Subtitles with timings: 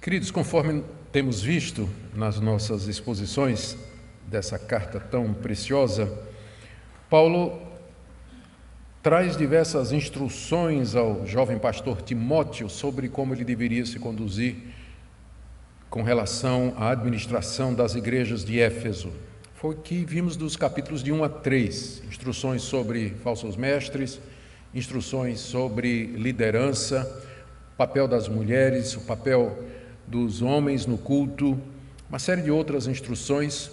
[0.00, 3.76] Queridos, conforme temos visto nas nossas exposições
[4.28, 6.08] dessa carta tão preciosa,
[7.10, 7.60] Paulo
[9.02, 14.54] traz diversas instruções ao jovem pastor Timóteo sobre como ele deveria se conduzir
[15.90, 19.12] com relação à administração das igrejas de Éfeso.
[19.56, 24.20] Foi o que vimos dos capítulos de 1 a 3, instruções sobre falsos mestres,
[24.72, 27.24] instruções sobre liderança,
[27.76, 29.58] papel das mulheres, o papel
[30.08, 31.60] dos homens no culto,
[32.08, 33.70] uma série de outras instruções.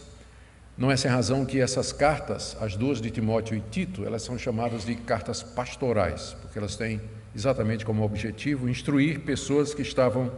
[0.77, 4.37] Não é sem razão que essas cartas, as duas de Timóteo e Tito, elas são
[4.37, 6.99] chamadas de cartas pastorais, porque elas têm
[7.33, 10.31] exatamente como objetivo instruir pessoas que estavam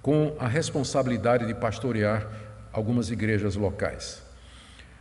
[0.00, 2.28] com a responsabilidade de pastorear
[2.72, 4.22] algumas igrejas locais.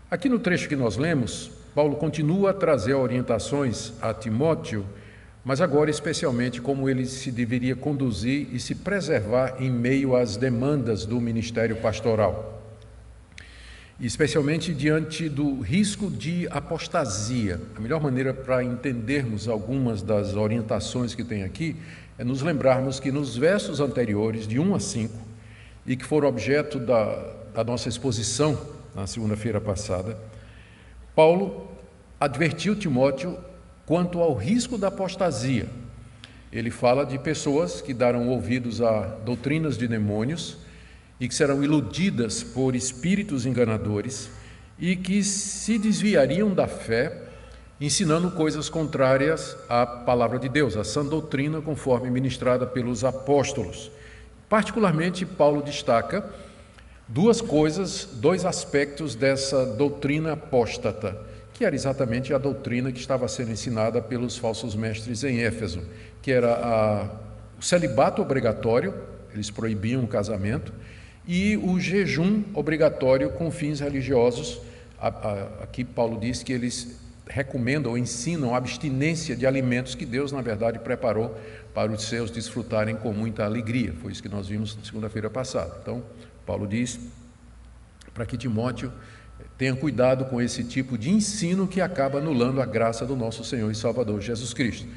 [0.09, 4.83] Aqui no trecho que nós lemos, Paulo continua a trazer orientações a Timóteo
[5.43, 11.05] mas agora especialmente como ele se deveria conduzir e se preservar em meio às demandas
[11.05, 12.61] do ministério pastoral.
[14.00, 17.59] Especialmente diante do risco de apostasia.
[17.75, 21.75] A melhor maneira para entendermos algumas das orientações que tem aqui
[22.17, 25.13] é nos lembrarmos que nos versos anteriores, de 1 a 5,
[25.85, 28.59] e que foram objeto da, da nossa exposição
[28.95, 30.17] na segunda-feira passada,
[31.16, 31.67] Paulo
[32.19, 33.38] advertiu Timóteo
[33.89, 35.67] quanto ao risco da apostasia.
[36.53, 40.57] Ele fala de pessoas que darão ouvidos a doutrinas de demônios
[41.19, 44.29] e que serão iludidas por espíritos enganadores
[44.77, 47.29] e que se desviariam da fé,
[47.81, 53.89] ensinando coisas contrárias à palavra de Deus, a sã doutrina conforme ministrada pelos apóstolos.
[54.47, 56.31] Particularmente, Paulo destaca
[57.07, 61.27] duas coisas, dois aspectos dessa doutrina apóstata
[61.59, 65.81] que era exatamente a doutrina que estava sendo ensinada pelos falsos mestres em Éfeso,
[66.21, 67.03] que era a,
[67.59, 68.93] o celibato obrigatório,
[69.33, 70.71] eles proibiam o casamento,
[71.27, 74.61] e o jejum obrigatório com fins religiosos.
[75.61, 80.41] Aqui Paulo diz que eles recomendam ou ensinam a abstinência de alimentos que Deus, na
[80.41, 81.38] verdade, preparou
[81.73, 83.94] para os seus desfrutarem com muita alegria.
[84.01, 85.78] Foi isso que nós vimos na segunda-feira passada.
[85.81, 86.05] Então,
[86.45, 86.97] Paulo diz
[88.13, 88.94] para que Timóteo
[89.59, 93.70] Tenha cuidado com esse tipo de ensino que acaba anulando a graça do nosso Senhor
[93.70, 94.88] e Salvador Jesus Cristo.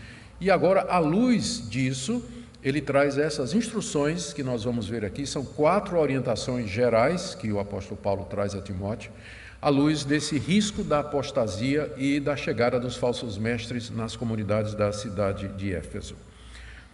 [0.40, 2.24] E agora, à luz disso,
[2.62, 7.58] ele traz essas instruções que nós vamos ver aqui, são quatro orientações gerais que o
[7.58, 9.10] apóstolo Paulo traz a Timóteo,
[9.60, 14.92] à luz desse risco da apostasia e da chegada dos falsos mestres nas comunidades da
[14.92, 16.14] cidade de Éfeso.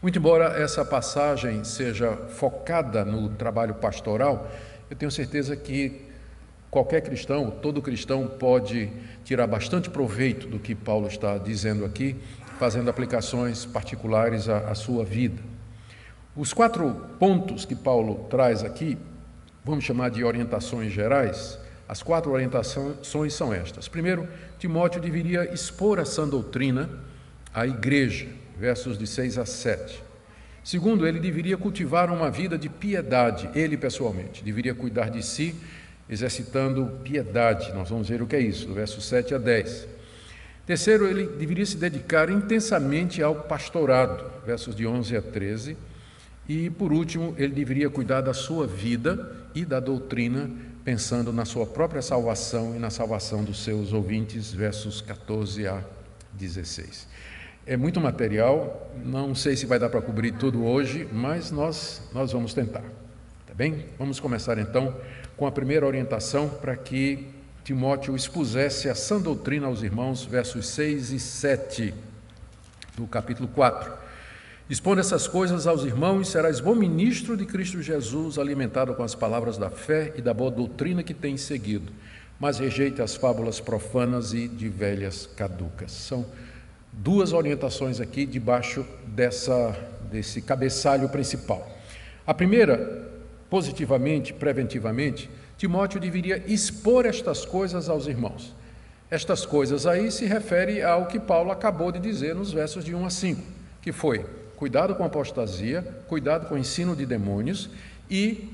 [0.00, 4.50] Muito embora essa passagem seja focada no trabalho pastoral,
[4.90, 6.07] eu tenho certeza que
[6.70, 8.90] Qualquer cristão, todo cristão pode
[9.24, 12.14] tirar bastante proveito do que Paulo está dizendo aqui,
[12.58, 15.42] fazendo aplicações particulares à, à sua vida.
[16.36, 18.98] Os quatro pontos que Paulo traz aqui,
[19.64, 21.58] vamos chamar de orientações gerais,
[21.88, 23.88] as quatro orientações são estas.
[23.88, 26.90] Primeiro, Timóteo deveria expor a sã doutrina
[27.54, 30.02] à igreja, versos de 6 a 7.
[30.62, 35.56] Segundo, ele deveria cultivar uma vida de piedade, ele pessoalmente, deveria cuidar de si
[36.08, 37.72] exercitando piedade.
[37.72, 39.88] Nós vamos ver o que é isso, do verso 7 a 10.
[40.66, 45.76] Terceiro, ele deveria se dedicar intensamente ao pastorado, versos de 11 a 13.
[46.48, 50.50] E, por último, ele deveria cuidar da sua vida e da doutrina,
[50.84, 55.82] pensando na sua própria salvação e na salvação dos seus ouvintes, versos 14 a
[56.32, 57.06] 16.
[57.66, 62.32] É muito material, não sei se vai dar para cobrir tudo hoje, mas nós, nós
[62.32, 62.84] vamos tentar.
[63.46, 63.84] Tá bem?
[63.98, 64.94] Vamos começar então
[65.38, 67.28] com a primeira orientação para que
[67.62, 71.94] Timóteo expusesse a sã doutrina aos irmãos, versos 6 e 7
[72.96, 73.92] do capítulo 4.
[74.68, 79.56] Expondo essas coisas aos irmãos, serás bom ministro de Cristo Jesus, alimentado com as palavras
[79.56, 81.92] da fé e da boa doutrina que tens seguido,
[82.40, 85.92] mas rejeite as fábulas profanas e de velhas caducas.
[85.92, 86.26] São
[86.92, 89.70] duas orientações aqui debaixo dessa,
[90.10, 91.70] desse cabeçalho principal.
[92.26, 93.07] A primeira
[93.50, 98.54] positivamente, preventivamente, Timóteo deveria expor estas coisas aos irmãos.
[99.10, 103.06] Estas coisas aí se refere ao que Paulo acabou de dizer nos versos de 1
[103.06, 103.42] a 5,
[103.80, 104.24] que foi
[104.54, 107.70] cuidado com a apostasia, cuidado com o ensino de demônios
[108.10, 108.50] e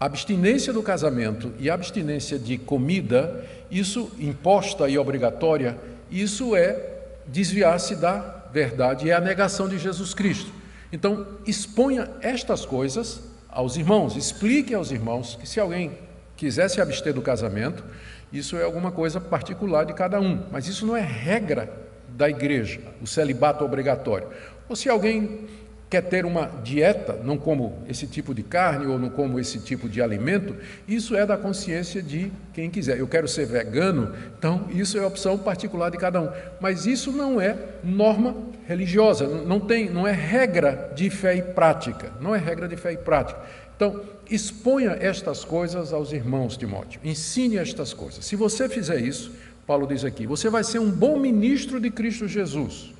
[0.00, 5.78] abstinência do casamento e abstinência de comida, isso imposta e obrigatória,
[6.10, 6.94] isso é
[7.26, 10.52] desviar-se da verdade, é a negação de Jesus Cristo.
[10.92, 13.20] Então, exponha estas coisas
[13.54, 15.92] aos irmãos, explique aos irmãos que se alguém
[16.36, 17.84] quiser se abster do casamento,
[18.32, 21.72] isso é alguma coisa particular de cada um, mas isso não é regra
[22.08, 24.28] da igreja, o celibato obrigatório.
[24.68, 25.46] Ou se alguém
[25.94, 29.88] quer ter uma dieta, não como esse tipo de carne ou não como esse tipo
[29.88, 30.56] de alimento,
[30.88, 32.98] isso é da consciência de quem quiser.
[32.98, 36.28] Eu quero ser vegano, então isso é opção particular de cada um.
[36.60, 38.34] Mas isso não é norma
[38.66, 42.94] religiosa, não tem, não é regra de fé e prática, não é regra de fé
[42.94, 43.40] e prática.
[43.76, 47.00] Então, exponha estas coisas aos irmãos, Timóteo.
[47.04, 48.24] Ensine estas coisas.
[48.24, 49.30] Se você fizer isso,
[49.64, 52.93] Paulo diz aqui, você vai ser um bom ministro de Cristo Jesus.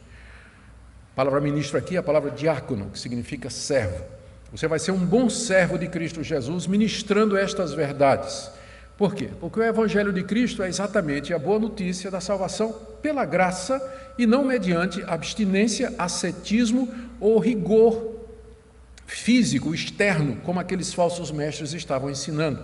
[1.15, 4.05] A palavra ministro aqui é a palavra diácono, que significa servo.
[4.51, 8.51] Você vai ser um bom servo de Cristo Jesus ministrando estas verdades.
[8.99, 9.31] Por quê?
[9.39, 13.81] Porque o Evangelho de Cristo é exatamente a boa notícia da salvação pela graça
[14.19, 18.17] e não mediante abstinência, ascetismo ou rigor
[19.07, 22.61] físico, externo, como aqueles falsos mestres estavam ensinando.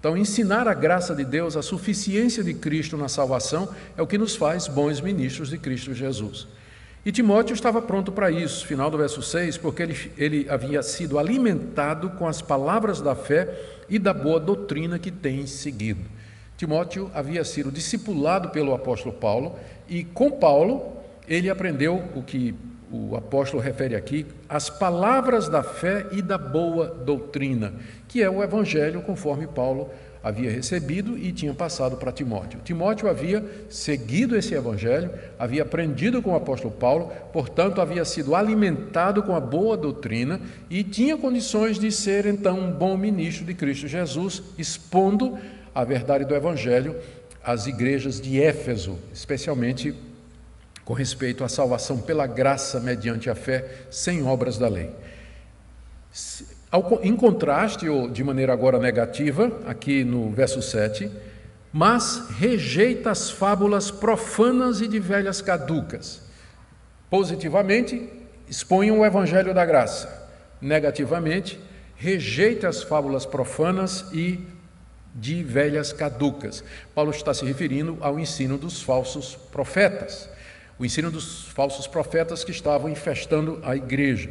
[0.00, 3.68] Então, ensinar a graça de Deus, a suficiência de Cristo na salvação,
[3.98, 6.48] é o que nos faz bons ministros de Cristo Jesus.
[7.04, 11.18] E Timóteo estava pronto para isso, final do verso 6, porque ele, ele havia sido
[11.18, 13.48] alimentado com as palavras da fé
[13.88, 16.08] e da boa doutrina que tem seguido.
[16.56, 19.58] Timóteo havia sido discipulado pelo apóstolo Paulo
[19.88, 20.96] e com Paulo
[21.26, 22.54] ele aprendeu o que
[22.92, 27.72] o apóstolo refere aqui as palavras da fé e da boa doutrina,
[28.06, 29.90] que é o evangelho conforme Paulo
[30.22, 32.60] havia recebido e tinha passado para Timóteo.
[32.64, 39.22] Timóteo havia seguido esse evangelho, havia aprendido com o apóstolo Paulo, portanto, havia sido alimentado
[39.22, 40.40] com a boa doutrina
[40.70, 45.38] e tinha condições de ser então um bom ministro de Cristo Jesus, expondo
[45.74, 46.96] a verdade do evangelho
[47.42, 49.94] às igrejas de Éfeso, especialmente
[50.84, 54.90] com respeito à salvação pela graça mediante a fé, sem obras da lei.
[57.02, 61.10] Em contraste, ou de maneira agora negativa, aqui no verso 7,
[61.70, 66.22] mas rejeita as fábulas profanas e de velhas caducas.
[67.10, 68.08] Positivamente,
[68.48, 70.30] expõe o evangelho da graça.
[70.62, 71.60] Negativamente,
[71.94, 74.40] rejeita as fábulas profanas e
[75.14, 76.64] de velhas caducas.
[76.94, 80.30] Paulo está se referindo ao ensino dos falsos profetas
[80.82, 84.30] o ensino dos falsos profetas que estavam infestando a igreja.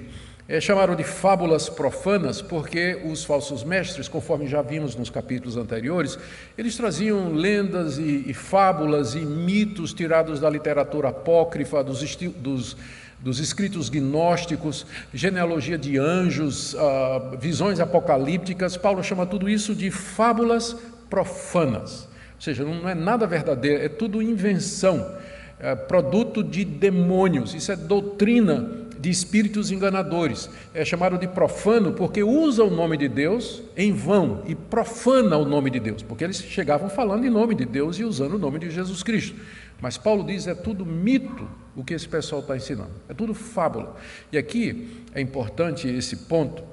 [0.52, 6.20] É, chamaram de fábulas profanas porque os falsos mestres, conforme já vimos nos capítulos anteriores,
[6.58, 12.02] eles traziam lendas e, e fábulas e mitos tirados da literatura apócrifa, dos,
[12.36, 12.76] dos,
[13.18, 18.76] dos escritos gnósticos, genealogia de anjos, ah, visões apocalípticas.
[18.76, 20.76] Paulo chama tudo isso de fábulas
[21.10, 22.10] profanas.
[22.36, 25.16] Ou seja, não é nada verdadeiro, é tudo invenção
[25.62, 30.48] é, produto de demônios, isso é doutrina de espíritos enganadores.
[30.74, 35.46] É chamado de profano porque usa o nome de Deus em vão e profana o
[35.46, 38.60] nome de Deus, porque eles chegavam falando em nome de Deus e usando o nome
[38.60, 39.36] de Jesus Cristo.
[39.82, 43.96] Mas Paulo diz é tudo mito o que esse pessoal está ensinando, é tudo fábula.
[44.32, 46.64] E aqui é importante esse ponto,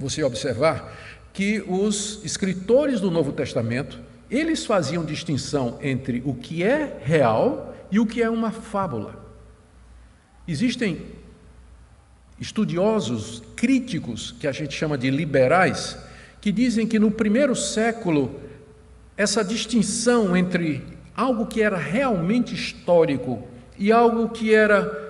[0.00, 0.96] você observar
[1.34, 4.00] que os escritores do Novo Testamento
[4.30, 9.22] eles faziam distinção entre o que é real e o que é uma fábula.
[10.48, 11.02] Existem
[12.40, 15.96] estudiosos críticos, que a gente chama de liberais,
[16.40, 18.40] que dizem que no primeiro século
[19.16, 20.82] essa distinção entre
[21.16, 23.42] algo que era realmente histórico
[23.78, 25.02] e algo que era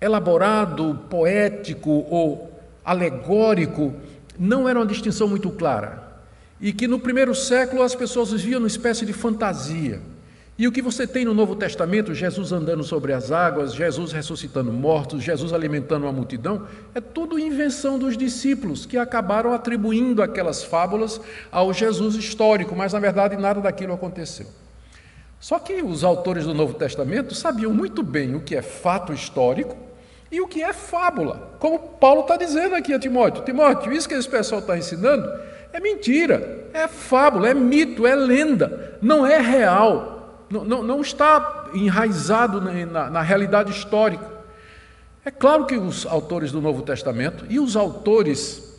[0.00, 2.52] elaborado, poético ou
[2.84, 3.94] alegórico,
[4.38, 6.04] não era uma distinção muito clara.
[6.60, 10.00] E que no primeiro século as pessoas viviam numa espécie de fantasia.
[10.58, 14.72] E o que você tem no Novo Testamento, Jesus andando sobre as águas, Jesus ressuscitando
[14.72, 21.20] mortos, Jesus alimentando uma multidão, é tudo invenção dos discípulos que acabaram atribuindo aquelas fábulas
[21.52, 24.46] ao Jesus histórico, mas na verdade nada daquilo aconteceu.
[25.38, 29.76] Só que os autores do Novo Testamento sabiam muito bem o que é fato histórico
[30.32, 34.14] e o que é fábula, como Paulo está dizendo aqui a Timóteo: Timóteo, isso que
[34.14, 35.30] esse pessoal está ensinando
[35.70, 40.15] é mentira, é fábula, é mito, é lenda, não é real
[40.50, 44.36] não, não, está enraizado na, na, na realidade histórica.
[45.24, 48.76] É claro que os autores do Novo Testamento e os autores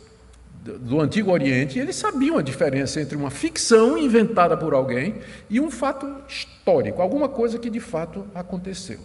[0.80, 5.16] do Antigo Oriente, eles sabiam a diferença entre uma ficção inventada por alguém
[5.48, 8.98] e um fato histórico, alguma coisa que de fato aconteceu.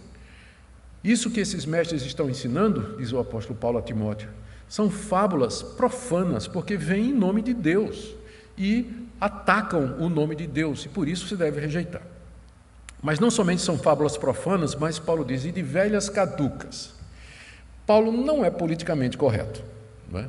[1.02, 4.28] Isso que esses mestres estão ensinando, diz o apóstolo Paulo a Timóteo,
[4.68, 8.14] são fábulas profanas, porque vêm em nome de Deus
[8.56, 8.90] e
[9.20, 12.13] atacam o nome de Deus, e por isso se deve rejeitar.
[13.04, 16.94] Mas não somente são fábulas profanas, mas Paulo diz, e de velhas caducas.
[17.86, 19.62] Paulo não é politicamente correto.
[20.10, 20.26] Não, é?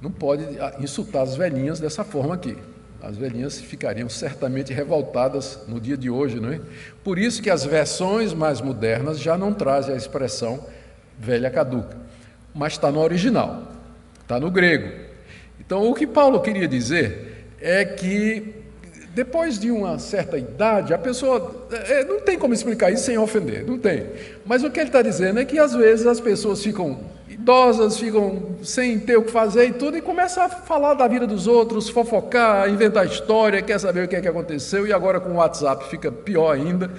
[0.00, 2.56] não pode ah, insultar as velhinhas dessa forma aqui.
[3.02, 6.62] As velhinhas ficariam certamente revoltadas no dia de hoje, não é?
[7.04, 10.64] Por isso que as versões mais modernas já não trazem a expressão
[11.18, 11.94] velha caduca.
[12.54, 13.70] mas está no original,
[14.22, 14.90] está no grego.
[15.60, 18.63] Então, o que Paulo queria dizer é que
[19.14, 21.66] depois de uma certa idade, a pessoa.
[21.70, 24.06] É, não tem como explicar isso sem ofender, não tem.
[24.44, 28.56] Mas o que ele está dizendo é que às vezes as pessoas ficam idosas, ficam
[28.62, 31.88] sem ter o que fazer e tudo, e começam a falar da vida dos outros,
[31.88, 35.88] fofocar, inventar história, quer saber o que é que aconteceu, e agora com o WhatsApp
[35.88, 36.90] fica pior ainda.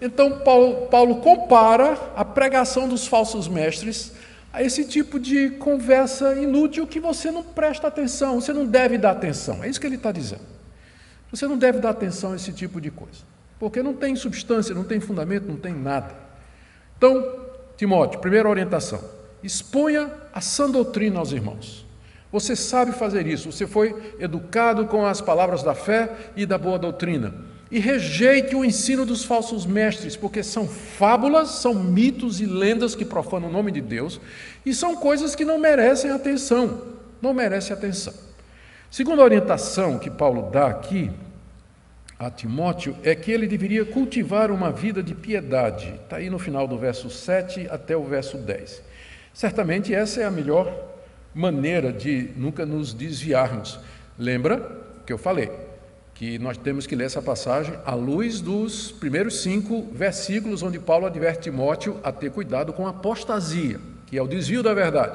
[0.00, 4.12] Então, Paulo, Paulo compara a pregação dos falsos mestres
[4.56, 9.10] a esse tipo de conversa inútil que você não presta atenção, você não deve dar
[9.10, 9.62] atenção.
[9.62, 10.40] É isso que ele está dizendo.
[11.30, 13.22] Você não deve dar atenção a esse tipo de coisa,
[13.58, 16.14] porque não tem substância, não tem fundamento, não tem nada.
[16.96, 17.38] Então,
[17.76, 19.04] Timóteo, primeira orientação:
[19.42, 21.84] exponha a sã doutrina aos irmãos.
[22.32, 26.78] Você sabe fazer isso, você foi educado com as palavras da fé e da boa
[26.78, 27.34] doutrina
[27.70, 33.04] e rejeite o ensino dos falsos mestres, porque são fábulas, são mitos e lendas que
[33.04, 34.20] profanam o nome de Deus
[34.64, 36.82] e são coisas que não merecem atenção,
[37.20, 38.14] não merecem atenção.
[38.90, 41.10] Segunda orientação que Paulo dá aqui
[42.18, 45.92] a Timóteo é que ele deveria cultivar uma vida de piedade.
[46.02, 48.82] Está aí no final do verso 7 até o verso 10.
[49.34, 50.72] Certamente essa é a melhor
[51.34, 53.78] maneira de nunca nos desviarmos.
[54.18, 55.65] Lembra que eu falei?
[56.16, 61.06] Que nós temos que ler essa passagem à luz dos primeiros cinco versículos, onde Paulo
[61.06, 65.14] adverte Timóteo a ter cuidado com a apostasia, que é o desvio da verdade.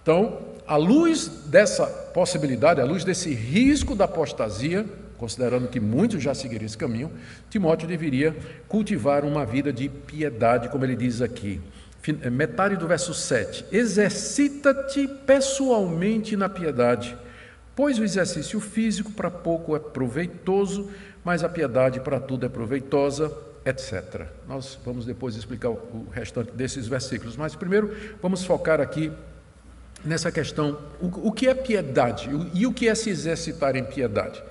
[0.00, 4.86] Então, à luz dessa possibilidade, à luz desse risco da apostasia,
[5.18, 7.10] considerando que muitos já seguiriam esse caminho,
[7.50, 8.34] Timóteo deveria
[8.68, 11.60] cultivar uma vida de piedade, como ele diz aqui.
[12.30, 13.66] Metade do verso 7.
[13.72, 17.16] Exercita-te pessoalmente na piedade
[17.80, 20.90] Pois o exercício físico para pouco é proveitoso,
[21.24, 23.34] mas a piedade para tudo é proveitosa,
[23.64, 24.26] etc.
[24.46, 29.10] Nós vamos depois explicar o restante desses versículos, mas primeiro vamos focar aqui
[30.04, 34.42] nessa questão: o, o que é piedade e o que é se exercitar em piedade?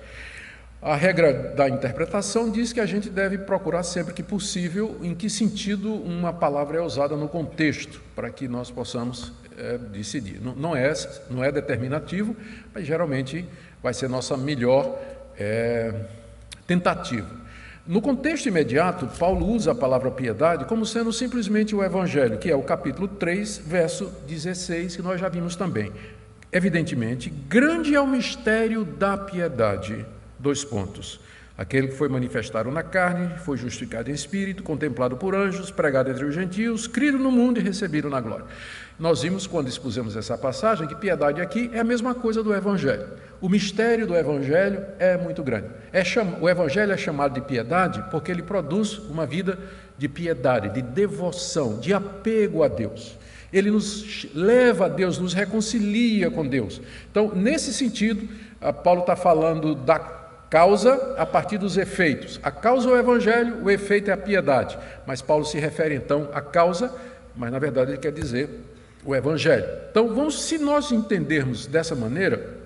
[0.82, 5.30] A regra da interpretação diz que a gente deve procurar sempre que possível em que
[5.30, 10.40] sentido uma palavra é usada no contexto, para que nós possamos é, decidir.
[10.40, 10.92] Não, não, é,
[11.28, 12.34] não é determinativo,
[12.74, 13.44] mas geralmente
[13.82, 14.98] vai ser nossa melhor
[15.38, 15.94] é,
[16.66, 17.28] tentativa.
[17.86, 22.54] No contexto imediato, Paulo usa a palavra piedade como sendo simplesmente o Evangelho, que é
[22.54, 25.92] o capítulo 3, verso 16, que nós já vimos também.
[26.52, 30.04] Evidentemente, grande é o mistério da piedade.
[30.38, 31.20] Dois pontos.
[31.60, 36.24] Aquele que foi manifestado na carne, foi justificado em espírito, contemplado por anjos, pregado entre
[36.24, 38.46] os gentios, crido no mundo e recebido na glória.
[38.98, 43.08] Nós vimos, quando expusemos essa passagem, que piedade aqui é a mesma coisa do Evangelho.
[43.42, 45.66] O mistério do Evangelho é muito grande.
[45.92, 46.38] É cham...
[46.40, 49.58] O Evangelho é chamado de piedade porque ele produz uma vida
[49.98, 53.18] de piedade, de devoção, de apego a Deus.
[53.52, 56.80] Ele nos leva a Deus, nos reconcilia com Deus.
[57.10, 58.26] Então, nesse sentido,
[58.82, 60.19] Paulo está falando da
[60.50, 62.40] causa a partir dos efeitos.
[62.42, 64.76] A causa é o Evangelho, o efeito é a piedade.
[65.06, 66.92] Mas Paulo se refere então à causa,
[67.36, 68.50] mas na verdade ele quer dizer
[69.04, 69.64] o Evangelho.
[69.90, 72.58] Então, vamos, se nós entendermos dessa maneira,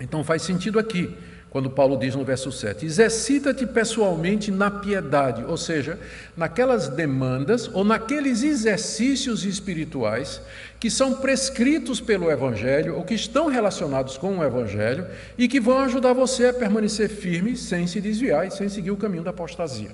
[0.00, 1.16] então faz sentido aqui,
[1.52, 5.98] quando Paulo diz no verso 7: exercita-te pessoalmente na piedade, ou seja,
[6.34, 10.40] naquelas demandas ou naqueles exercícios espirituais
[10.80, 15.06] que são prescritos pelo Evangelho ou que estão relacionados com o Evangelho
[15.36, 18.96] e que vão ajudar você a permanecer firme sem se desviar e sem seguir o
[18.96, 19.90] caminho da apostasia.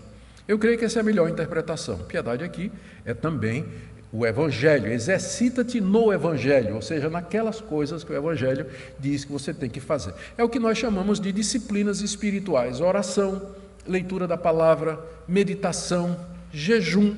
[0.47, 1.99] Eu creio que essa é a melhor interpretação.
[1.99, 2.71] Piedade aqui
[3.05, 3.67] é também
[4.11, 8.67] o Evangelho, exercita-te no Evangelho, ou seja, naquelas coisas que o Evangelho
[8.99, 10.15] diz que você tem que fazer.
[10.37, 13.55] É o que nós chamamos de disciplinas espirituais: oração,
[13.87, 16.19] leitura da palavra, meditação,
[16.51, 17.15] jejum.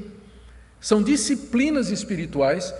[0.80, 2.74] São disciplinas espirituais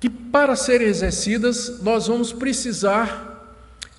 [0.00, 3.34] que, para serem exercidas, nós vamos precisar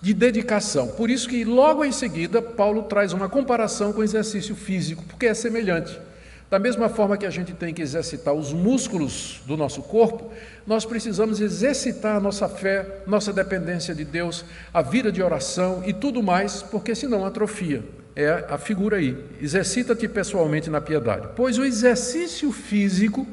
[0.02, 0.90] de dedicação.
[0.90, 5.28] Por isso que logo em seguida Paulo traz uma comparação com o exercício físico, porque
[5.28, 6.07] é semelhante.
[6.50, 10.32] Da mesma forma que a gente tem que exercitar os músculos do nosso corpo,
[10.66, 15.92] nós precisamos exercitar a nossa fé, nossa dependência de Deus, a vida de oração e
[15.92, 17.84] tudo mais, porque senão atrofia.
[18.16, 19.18] É a figura aí.
[19.42, 23.28] Exercita-te pessoalmente na piedade, pois o exercício físico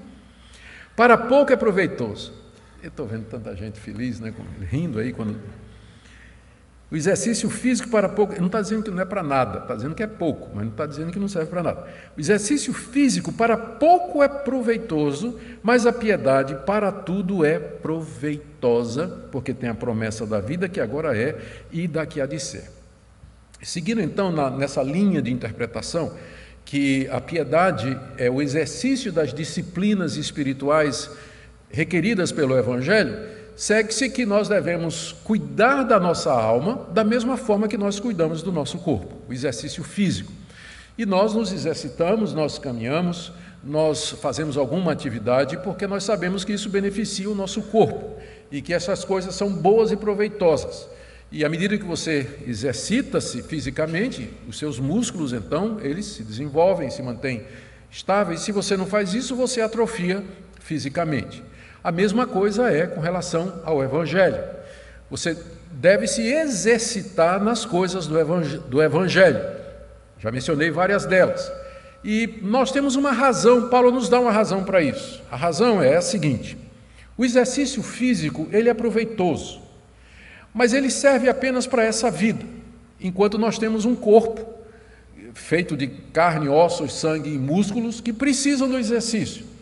[0.96, 2.34] para pouco é proveitoso.
[2.82, 5.40] Eu estou vendo tanta gente feliz, né, rindo aí quando
[6.94, 9.96] o exercício físico para pouco, não está dizendo que não é para nada, está dizendo
[9.96, 11.88] que é pouco, mas não está dizendo que não serve para nada.
[12.16, 19.52] O exercício físico para pouco é proveitoso, mas a piedade para tudo é proveitosa, porque
[19.52, 21.36] tem a promessa da vida que agora é
[21.72, 22.70] e da que há de ser.
[23.60, 26.16] Seguindo então na, nessa linha de interpretação,
[26.64, 31.10] que a piedade é o exercício das disciplinas espirituais
[31.72, 37.76] requeridas pelo Evangelho, segue-se que nós devemos cuidar da nossa alma da mesma forma que
[37.76, 40.32] nós cuidamos do nosso corpo, o exercício físico.
[40.96, 43.32] E nós nos exercitamos, nós caminhamos,
[43.62, 48.16] nós fazemos alguma atividade porque nós sabemos que isso beneficia o nosso corpo
[48.50, 50.88] e que essas coisas são boas e proveitosas.
[51.32, 57.02] E à medida que você exercita-se fisicamente, os seus músculos então, eles se desenvolvem, se
[57.02, 57.42] mantêm
[57.90, 58.40] estáveis.
[58.40, 60.22] Se você não faz isso, você atrofia
[60.60, 61.42] fisicamente.
[61.84, 64.42] A mesma coisa é com relação ao evangelho.
[65.10, 65.36] Você
[65.70, 69.40] deve se exercitar nas coisas do evangelho.
[70.18, 71.52] Já mencionei várias delas.
[72.02, 75.22] E nós temos uma razão, Paulo nos dá uma razão para isso.
[75.30, 76.56] A razão é a seguinte:
[77.18, 79.60] o exercício físico, ele é proveitoso,
[80.54, 82.44] mas ele serve apenas para essa vida,
[82.98, 84.54] enquanto nós temos um corpo
[85.34, 89.52] feito de carne, ossos, sangue e músculos que precisam do exercício.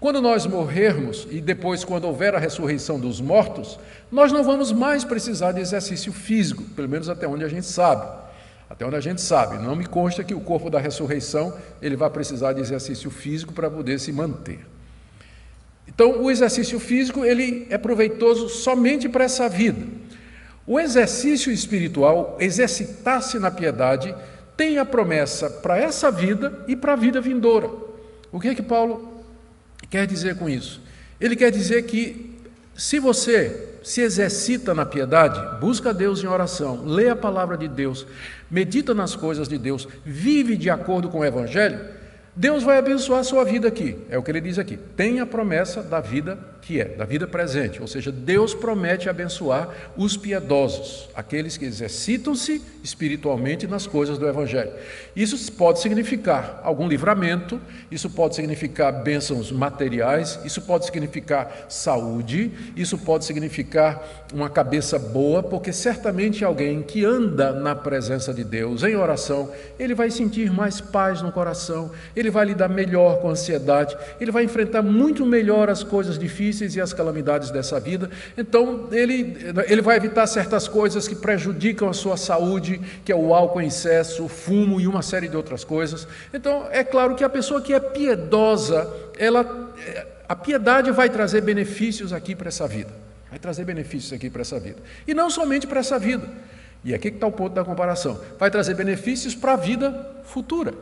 [0.00, 3.78] Quando nós morrermos e depois quando houver a ressurreição dos mortos,
[4.10, 8.08] nós não vamos mais precisar de exercício físico, pelo menos até onde a gente sabe.
[8.68, 11.52] Até onde a gente sabe, não me consta que o corpo da ressurreição
[11.82, 14.60] ele vai precisar de exercício físico para poder se manter.
[15.86, 19.84] Então, o exercício físico ele é proveitoso somente para essa vida.
[20.66, 24.14] O exercício espiritual, exercitar-se na piedade,
[24.56, 27.68] tem a promessa para essa vida e para a vida vindoura.
[28.30, 29.09] O que é que Paulo
[29.90, 30.80] quer dizer com isso?
[31.20, 32.38] Ele quer dizer que
[32.74, 38.06] se você se exercita na piedade, busca Deus em oração, lê a palavra de Deus,
[38.50, 41.80] medita nas coisas de Deus, vive de acordo com o Evangelho,
[42.40, 43.98] Deus vai abençoar a sua vida aqui.
[44.08, 44.78] É o que ele diz aqui.
[44.96, 47.80] Tem a promessa da vida que é, da vida presente.
[47.80, 54.70] Ou seja, Deus promete abençoar os piedosos, aqueles que exercitam-se espiritualmente nas coisas do Evangelho.
[55.14, 62.96] Isso pode significar algum livramento, isso pode significar bênçãos materiais, isso pode significar saúde, isso
[62.98, 68.96] pode significar uma cabeça boa, porque certamente alguém que anda na presença de Deus, em
[68.96, 73.96] oração, ele vai sentir mais paz no coração, ele vai lidar melhor com a ansiedade,
[74.20, 78.10] ele vai enfrentar muito melhor as coisas difíceis e as calamidades dessa vida.
[78.36, 83.34] Então, ele, ele vai evitar certas coisas que prejudicam a sua saúde, que é o
[83.34, 86.06] álcool em excesso, o fumo e uma série de outras coisas.
[86.32, 89.72] Então, é claro que a pessoa que é piedosa, ela,
[90.28, 92.90] a piedade vai trazer benefícios aqui para essa vida.
[93.30, 94.78] Vai trazer benefícios aqui para essa vida.
[95.06, 96.28] E não somente para essa vida.
[96.84, 98.20] E aqui que está o ponto da comparação.
[98.38, 100.74] Vai trazer benefícios para a vida futura.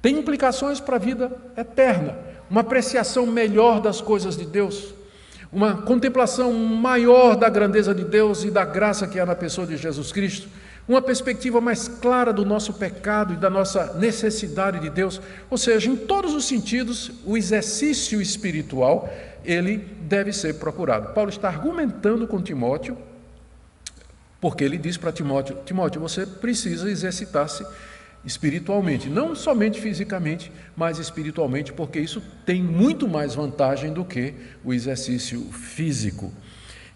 [0.00, 2.16] Tem implicações para a vida eterna,
[2.50, 4.94] uma apreciação melhor das coisas de Deus,
[5.52, 9.76] uma contemplação maior da grandeza de Deus e da graça que há na pessoa de
[9.76, 10.48] Jesus Cristo,
[10.88, 15.20] uma perspectiva mais clara do nosso pecado e da nossa necessidade de Deus.
[15.50, 19.10] Ou seja, em todos os sentidos, o exercício espiritual,
[19.44, 21.12] ele deve ser procurado.
[21.12, 22.96] Paulo está argumentando com Timóteo,
[24.40, 27.66] porque ele diz para Timóteo: Timóteo, você precisa exercitar-se
[28.28, 34.74] espiritualmente, não somente fisicamente, mas espiritualmente, porque isso tem muito mais vantagem do que o
[34.74, 36.30] exercício físico.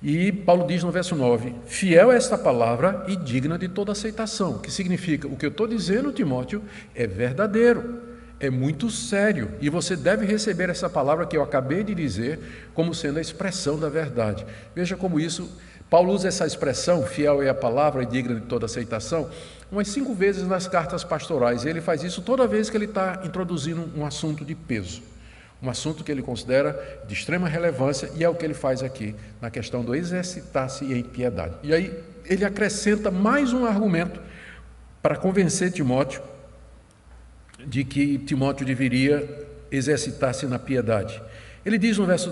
[0.02, 4.58] E Paulo diz no verso 9: Fiel é esta palavra e digna de toda aceitação,
[4.58, 6.62] que significa o que eu estou dizendo, Timóteo,
[6.94, 8.02] é verdadeiro,
[8.38, 12.40] é muito sério, e você deve receber essa palavra que eu acabei de dizer
[12.74, 14.44] como sendo a expressão da verdade.
[14.74, 15.50] Veja como isso
[15.92, 19.28] Paulo usa essa expressão, fiel é a palavra e digna de toda aceitação,
[19.72, 21.64] umas cinco vezes nas cartas pastorais.
[21.64, 25.02] E ele faz isso toda vez que ele está introduzindo um assunto de peso,
[25.62, 29.14] um assunto que ele considera de extrema relevância, e é o que ele faz aqui,
[29.40, 31.54] na questão do exercitar-se em piedade.
[31.62, 34.20] E aí ele acrescenta mais um argumento
[35.00, 36.22] para convencer Timóteo
[37.66, 41.20] de que Timóteo deveria exercitar-se na piedade.
[41.64, 42.30] Ele diz no verso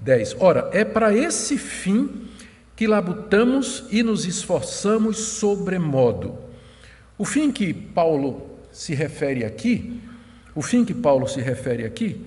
[0.00, 2.28] 10: Ora, é para esse fim
[2.76, 6.45] que labutamos e nos esforçamos sobremodo.
[7.18, 10.00] O fim que Paulo se refere aqui,
[10.54, 12.26] o fim que Paulo se refere aqui,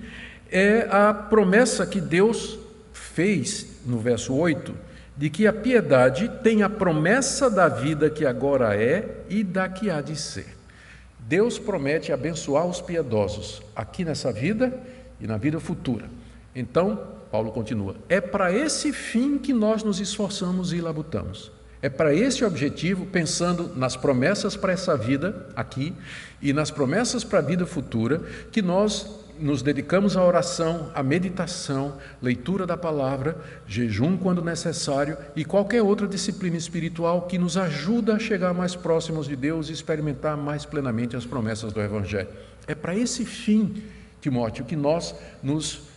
[0.50, 2.58] é a promessa que Deus
[2.92, 4.74] fez no verso 8,
[5.16, 9.90] de que a piedade tem a promessa da vida que agora é e da que
[9.90, 10.56] há de ser.
[11.18, 14.76] Deus promete abençoar os piedosos aqui nessa vida
[15.20, 16.06] e na vida futura.
[16.54, 16.98] Então,
[17.30, 21.52] Paulo continua: é para esse fim que nós nos esforçamos e labutamos.
[21.82, 25.94] É para esse objetivo, pensando nas promessas para essa vida aqui
[26.42, 28.20] e nas promessas para a vida futura,
[28.52, 35.44] que nós nos dedicamos à oração, à meditação, leitura da palavra, jejum quando necessário e
[35.44, 40.36] qualquer outra disciplina espiritual que nos ajuda a chegar mais próximos de Deus e experimentar
[40.36, 42.28] mais plenamente as promessas do Evangelho.
[42.66, 43.82] É para esse fim,
[44.20, 45.89] Timóteo, que nós nos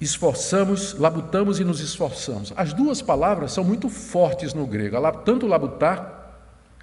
[0.00, 2.52] esforçamos, labutamos e nos esforçamos.
[2.56, 6.16] As duas palavras são muito fortes no grego, tanto labutar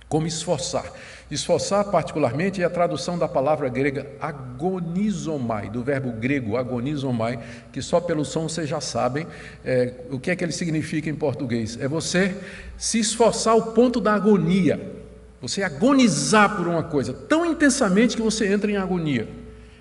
[0.07, 0.91] como esforçar.
[1.31, 7.39] Esforçar, particularmente, é a tradução da palavra grega agonizomai, do verbo grego agonizomai,
[7.71, 9.25] que só pelo som vocês já sabem
[9.63, 11.79] é, o que é que ele significa em português.
[11.81, 12.35] É você
[12.77, 14.79] se esforçar ao ponto da agonia,
[15.41, 19.27] você agonizar por uma coisa tão intensamente que você entra em agonia.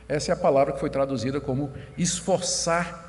[0.08, 3.03] Essa é a palavra que foi traduzida como esforçar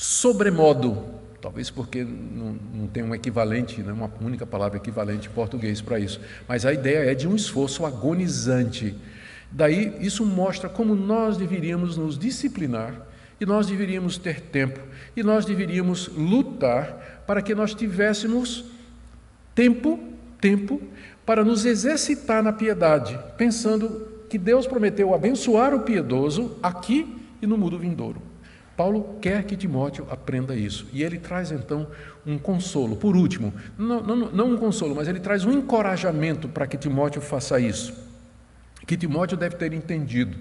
[0.00, 5.80] sobremodo Talvez porque não, não tem um equivalente, né, uma única palavra equivalente em português
[5.80, 6.20] para isso.
[6.48, 8.94] Mas a ideia é de um esforço agonizante.
[9.50, 13.06] Daí, isso mostra como nós deveríamos nos disciplinar
[13.40, 14.80] e nós deveríamos ter tempo
[15.16, 18.64] e nós deveríamos lutar para que nós tivéssemos
[19.54, 20.00] tempo,
[20.40, 20.82] tempo
[21.24, 27.56] para nos exercitar na piedade, pensando que Deus prometeu abençoar o piedoso aqui e no
[27.56, 28.27] mundo vindouro.
[28.78, 30.86] Paulo quer que Timóteo aprenda isso.
[30.92, 31.88] E ele traz então
[32.24, 32.94] um consolo.
[32.94, 37.20] Por último, não, não, não um consolo, mas ele traz um encorajamento para que Timóteo
[37.20, 37.92] faça isso.
[38.86, 40.36] Que Timóteo deve ter entendido,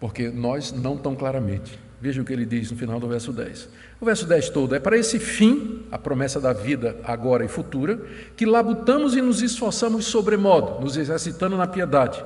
[0.00, 1.78] porque nós não tão claramente.
[2.00, 3.68] Veja o que ele diz no final do verso 10.
[4.00, 8.00] O verso 10 todo é para esse fim, a promessa da vida agora e futura,
[8.36, 12.20] que labutamos e nos esforçamos sobremodo, nos exercitando na piedade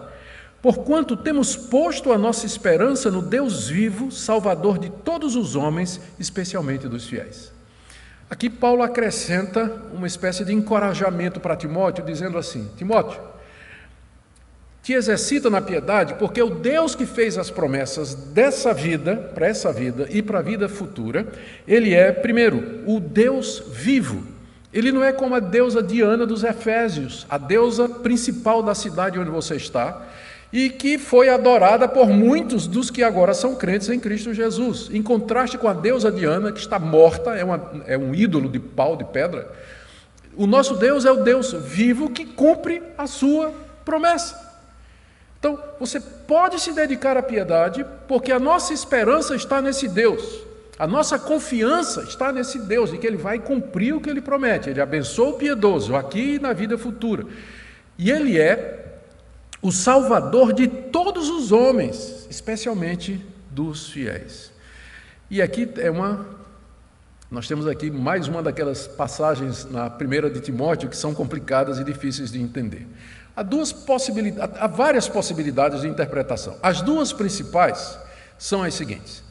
[0.65, 6.89] Porquanto temos posto a nossa esperança no Deus vivo, Salvador de todos os homens, especialmente
[6.89, 7.53] dos fiéis.
[8.31, 13.21] Aqui Paulo acrescenta uma espécie de encorajamento para Timóteo, dizendo assim: Timóteo,
[14.83, 19.71] te exercita na piedade, porque o Deus que fez as promessas dessa vida, para essa
[19.71, 21.27] vida e para a vida futura,
[21.69, 24.27] ele é, primeiro, o Deus vivo.
[24.73, 29.31] Ele não é como a deusa Diana dos Efésios, a deusa principal da cidade onde
[29.31, 30.09] você está,
[30.55, 34.89] e que foi adorada por muitos dos que agora são crentes em Cristo Jesus.
[34.93, 38.61] Em contraste com a deusa Diana, que está morta, é, uma, é um ídolo de
[38.61, 39.51] pau, de pedra,
[40.37, 43.53] o nosso Deus é o Deus vivo que cumpre a sua
[43.85, 44.41] promessa.
[45.41, 50.41] Então, você pode se dedicar à piedade, porque a nossa esperança está nesse Deus.
[50.79, 54.71] A nossa confiança está nesse Deus e que Ele vai cumprir o que Ele promete.
[54.71, 57.27] Ele abençoa o piedoso aqui e na vida futura.
[57.99, 58.84] E Ele é
[59.65, 64.53] o Salvador de todos os homens, especialmente dos fiéis.
[65.31, 66.27] E aqui é uma.
[67.31, 71.85] Nós temos aqui mais uma daquelas passagens na primeira de Timóteo que são complicadas e
[71.85, 72.87] difíceis de entender.
[73.35, 76.59] Há, duas possibilidades, há várias possibilidades de interpretação.
[76.63, 77.99] As duas principais
[78.37, 79.25] são as seguintes.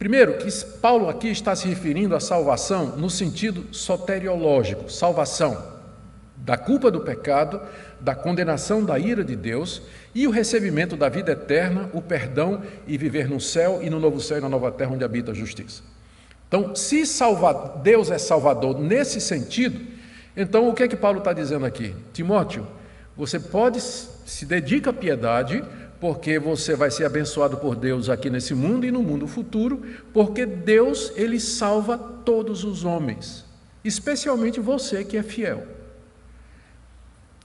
[0.00, 0.50] Primeiro, que
[0.82, 5.76] Paulo aqui está se referindo à salvação no sentido soteriológico, salvação
[6.36, 7.60] da culpa do pecado,
[8.00, 9.82] da condenação da ira de Deus
[10.14, 14.20] e o recebimento da vida eterna, o perdão e viver no céu e no novo
[14.20, 15.82] céu e na nova terra onde habita a justiça.
[16.48, 19.80] Então, se salva, Deus é salvador nesse sentido,
[20.36, 21.94] então o que é que Paulo está dizendo aqui?
[22.12, 22.66] Timóteo,
[23.16, 25.64] você pode se dedica à piedade,
[26.00, 29.82] porque você vai ser abençoado por Deus aqui nesse mundo e no mundo futuro,
[30.12, 33.44] porque Deus ele salva todos os homens,
[33.84, 35.75] especialmente você que é fiel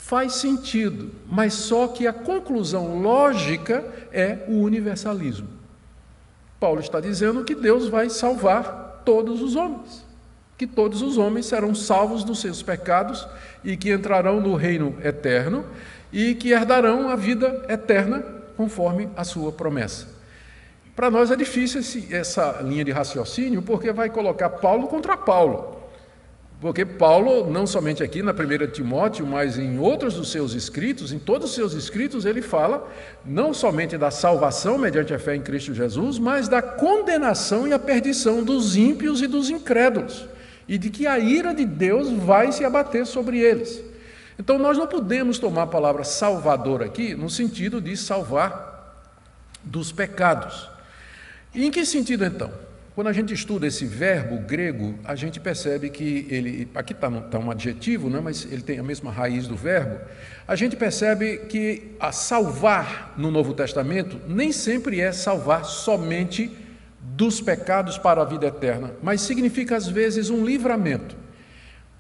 [0.02, 5.48] faz sentido, mas só que a conclusão lógica é o universalismo.
[6.60, 10.04] Paulo está dizendo que Deus vai salvar todos os homens,
[10.58, 13.28] que todos os homens serão salvos dos seus pecados
[13.64, 15.64] e que entrarão no reino eterno
[16.12, 18.26] e que herdarão a vida eterna
[18.58, 20.08] conforme a sua promessa.
[20.96, 25.81] Para nós é difícil esse, essa linha de raciocínio, porque vai colocar Paulo contra Paulo.
[26.62, 31.18] Porque Paulo, não somente aqui na 1 Timóteo, mas em outros dos seus escritos, em
[31.18, 32.88] todos os seus escritos, ele fala
[33.26, 37.80] não somente da salvação mediante a fé em Cristo Jesus, mas da condenação e a
[37.80, 40.28] perdição dos ímpios e dos incrédulos,
[40.68, 43.84] e de que a ira de Deus vai se abater sobre eles.
[44.38, 49.02] Então nós não podemos tomar a palavra salvador aqui no sentido de salvar
[49.64, 50.70] dos pecados.
[51.56, 52.52] E em que sentido então?
[52.94, 57.40] Quando a gente estuda esse verbo grego, a gente percebe que ele, aqui está tá
[57.40, 59.98] um adjetivo, né, mas ele tem a mesma raiz do verbo.
[60.46, 66.52] A gente percebe que a salvar no Novo Testamento nem sempre é salvar somente
[67.00, 71.16] dos pecados para a vida eterna, mas significa às vezes um livramento.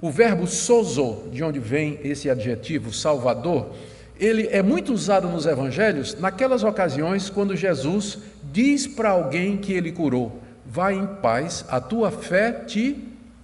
[0.01, 3.75] O verbo sozo, de onde vem esse adjetivo salvador,
[4.19, 8.19] ele é muito usado nos evangelhos naquelas ocasiões quando Jesus
[8.51, 10.41] diz para alguém que ele curou:
[10.73, 12.95] Vai em paz, a tua fé te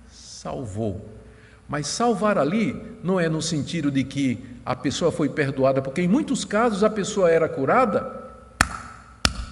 [0.10, 1.10] salvou.
[1.68, 6.08] Mas salvar ali não é no sentido de que a pessoa foi perdoada, porque em
[6.08, 8.30] muitos casos a pessoa era curada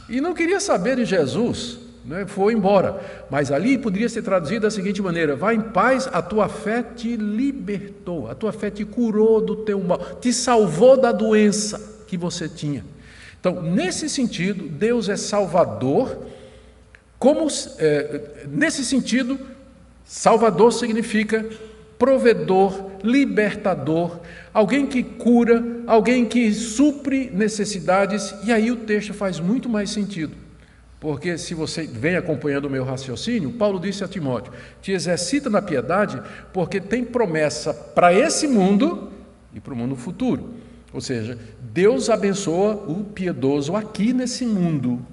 [0.07, 2.25] e não queria saber de Jesus, né?
[2.25, 3.25] foi embora.
[3.29, 7.17] Mas ali poderia ser traduzido da seguinte maneira: Vai em paz, a tua fé te
[7.17, 12.47] libertou, a tua fé te curou do teu mal, te salvou da doença que você
[12.47, 12.85] tinha.
[13.37, 16.17] Então, nesse sentido, Deus é Salvador.
[17.25, 17.47] Como
[17.79, 19.39] é, nesse sentido,
[20.05, 21.43] Salvador significa
[21.97, 24.19] provedor, libertador,
[24.53, 30.35] alguém que cura, alguém que supre necessidades, e aí o texto faz muito mais sentido.
[30.99, 35.63] Porque se você vem acompanhando o meu raciocínio, Paulo disse a Timóteo: te exercita na
[35.63, 36.21] piedade,
[36.53, 39.11] porque tem promessa para esse mundo
[39.51, 40.51] e para o mundo futuro.
[40.93, 41.39] Ou seja,
[41.73, 45.03] Deus abençoa o piedoso aqui nesse mundo.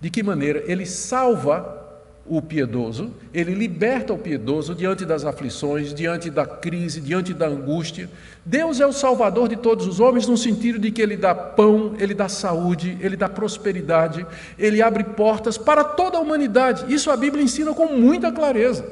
[0.00, 0.64] De que maneira?
[0.66, 1.78] Ele salva
[2.26, 8.08] o piedoso, ele liberta o piedoso diante das aflições, diante da crise, diante da angústia.
[8.44, 11.96] Deus é o salvador de todos os homens, no sentido de que ele dá pão,
[11.98, 14.24] ele dá saúde, ele dá prosperidade,
[14.56, 16.92] ele abre portas para toda a humanidade.
[16.92, 18.86] Isso a Bíblia ensina com muita clareza.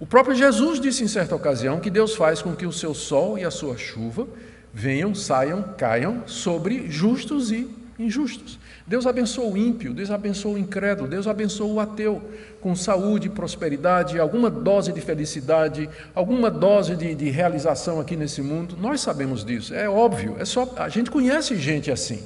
[0.00, 3.38] O próprio Jesus disse em certa ocasião que Deus faz com que o seu sol
[3.38, 4.26] e a sua chuva
[4.72, 8.58] venham, saiam, caiam sobre justos e injustos.
[8.86, 12.22] Deus abençoa o ímpio, Deus abençoa o incrédulo, Deus abençoa o ateu
[12.60, 18.76] com saúde, prosperidade, alguma dose de felicidade, alguma dose de, de, realização aqui nesse mundo.
[18.80, 22.22] Nós sabemos disso, é óbvio, é só a gente conhece gente assim.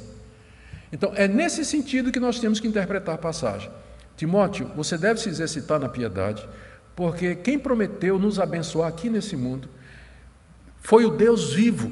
[0.92, 3.70] Então é nesse sentido que nós temos que interpretar a passagem.
[4.14, 6.46] Timóteo, você deve se exercitar na piedade,
[6.94, 9.66] porque quem prometeu nos abençoar aqui nesse mundo
[10.82, 11.90] foi o Deus vivo,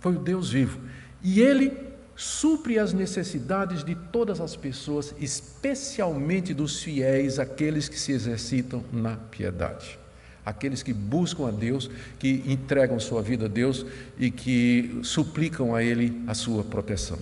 [0.00, 0.80] foi o Deus vivo.
[1.22, 1.89] E ele
[2.20, 9.16] supre as necessidades de todas as pessoas, especialmente dos fiéis, aqueles que se exercitam na
[9.16, 9.98] piedade.
[10.44, 13.86] Aqueles que buscam a Deus, que entregam sua vida a Deus
[14.18, 17.18] e que suplicam a Ele a sua proteção.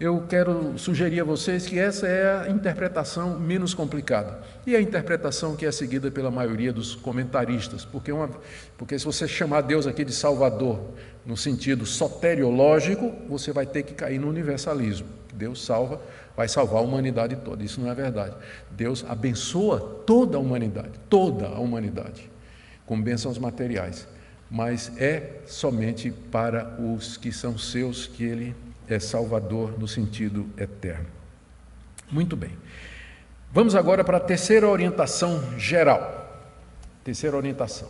[0.00, 5.54] Eu quero sugerir a vocês que essa é a interpretação menos complicada e a interpretação
[5.54, 8.30] que é seguida pela maioria dos comentaristas, porque, uma,
[8.78, 10.80] porque se você chamar Deus aqui de Salvador
[11.26, 15.06] no sentido soteriológico, você vai ter que cair no universalismo.
[15.34, 16.00] Deus salva,
[16.34, 17.62] vai salvar a humanidade toda.
[17.62, 18.34] Isso não é verdade.
[18.70, 22.30] Deus abençoa toda a humanidade, toda a humanidade,
[22.86, 24.08] com bênçãos materiais,
[24.50, 28.56] mas é somente para os que são seus que Ele
[28.94, 31.06] é Salvador no sentido eterno.
[32.10, 32.52] Muito bem.
[33.52, 36.28] Vamos agora para a terceira orientação geral.
[37.02, 37.88] Terceira orientação.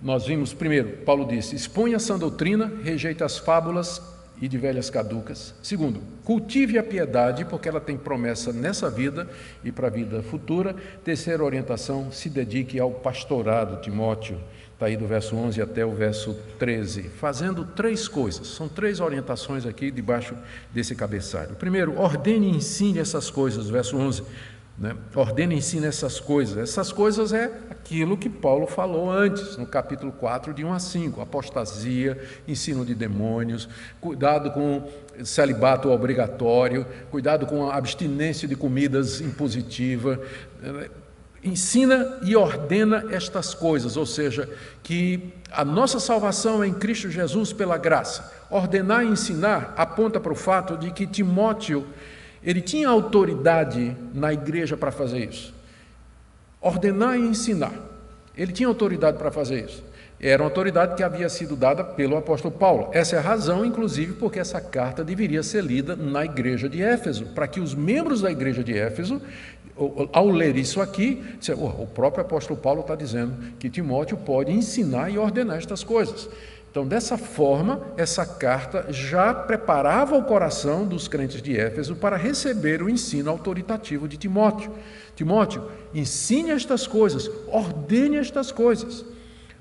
[0.00, 4.00] Nós vimos, primeiro, Paulo disse: exponha a sã doutrina, rejeite as fábulas
[4.40, 5.54] e de velhas caducas.
[5.62, 9.28] Segundo, cultive a piedade, porque ela tem promessa nessa vida
[9.62, 10.74] e para a vida futura.
[11.04, 14.40] Terceira orientação, se dedique ao pastorado, Timóteo.
[14.80, 18.46] Está aí do verso 11 até o verso 13, fazendo três coisas.
[18.46, 20.34] São três orientações aqui debaixo
[20.72, 21.54] desse cabeçalho.
[21.54, 24.22] Primeiro, ordene e ensine essas coisas, verso 11.
[24.78, 24.96] Né?
[25.14, 26.56] Ordena e ensina essas coisas.
[26.56, 31.20] Essas coisas é aquilo que Paulo falou antes, no capítulo 4, de 1 a 5:
[31.20, 33.68] apostasia, ensino de demônios,
[34.00, 34.88] cuidado com
[35.22, 40.18] celibato obrigatório, cuidado com a abstinência de comidas impositiva.
[41.42, 44.48] Ensina e ordena estas coisas, ou seja,
[44.82, 48.30] que a nossa salvação é em Cristo Jesus pela graça.
[48.50, 51.86] Ordenar e ensinar aponta para o fato de que Timóteo
[52.42, 55.54] ele tinha autoridade na igreja para fazer isso.
[56.60, 57.72] Ordenar e ensinar.
[58.36, 59.82] Ele tinha autoridade para fazer isso.
[60.22, 62.90] Era uma autoridade que havia sido dada pelo apóstolo Paulo.
[62.92, 67.26] Essa é a razão, inclusive, porque essa carta deveria ser lida na igreja de Éfeso,
[67.34, 69.20] para que os membros da igreja de Éfeso,
[70.12, 71.22] ao ler isso aqui,
[71.56, 76.28] o próprio apóstolo Paulo está dizendo que Timóteo pode ensinar e ordenar estas coisas.
[76.70, 82.80] Então, dessa forma, essa carta já preparava o coração dos crentes de Éfeso para receber
[82.80, 84.72] o ensino autoritativo de Timóteo.
[85.16, 89.04] Timóteo, ensine estas coisas, ordene estas coisas.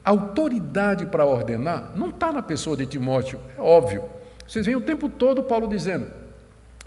[0.06, 4.04] A autoridade para ordenar não está na pessoa de Timóteo, é óbvio.
[4.48, 6.19] Vocês veem o tempo todo Paulo dizendo: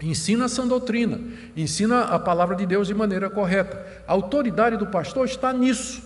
[0.09, 1.19] ensina essa doutrina,
[1.55, 3.85] ensina a palavra de Deus de maneira correta.
[4.07, 6.01] A autoridade do pastor está nisso.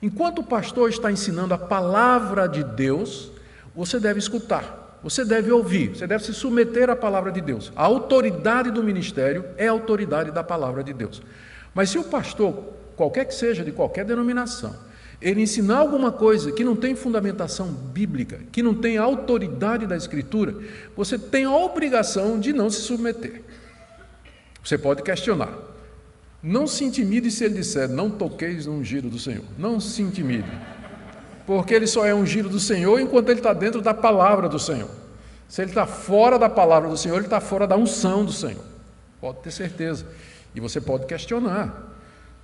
[0.00, 3.32] Enquanto o pastor está ensinando a palavra de Deus,
[3.74, 7.72] você deve escutar, você deve ouvir, você deve se submeter à palavra de Deus.
[7.74, 11.22] A autoridade do ministério é a autoridade da palavra de Deus.
[11.74, 14.74] Mas se o pastor, qualquer que seja, de qualquer denominação,
[15.20, 20.54] ele ensinar alguma coisa que não tem fundamentação bíblica, que não tem autoridade da Escritura,
[20.94, 23.42] você tem a obrigação de não se submeter.
[24.62, 25.52] Você pode questionar.
[26.42, 29.44] Não se intimide se ele disser, não toqueis no ungido do Senhor.
[29.58, 30.50] Não se intimide.
[31.46, 34.90] Porque ele só é ungido do Senhor enquanto ele está dentro da palavra do Senhor.
[35.48, 38.62] Se ele está fora da palavra do Senhor, ele está fora da unção do Senhor.
[39.20, 40.06] Pode ter certeza.
[40.54, 41.95] E você pode questionar.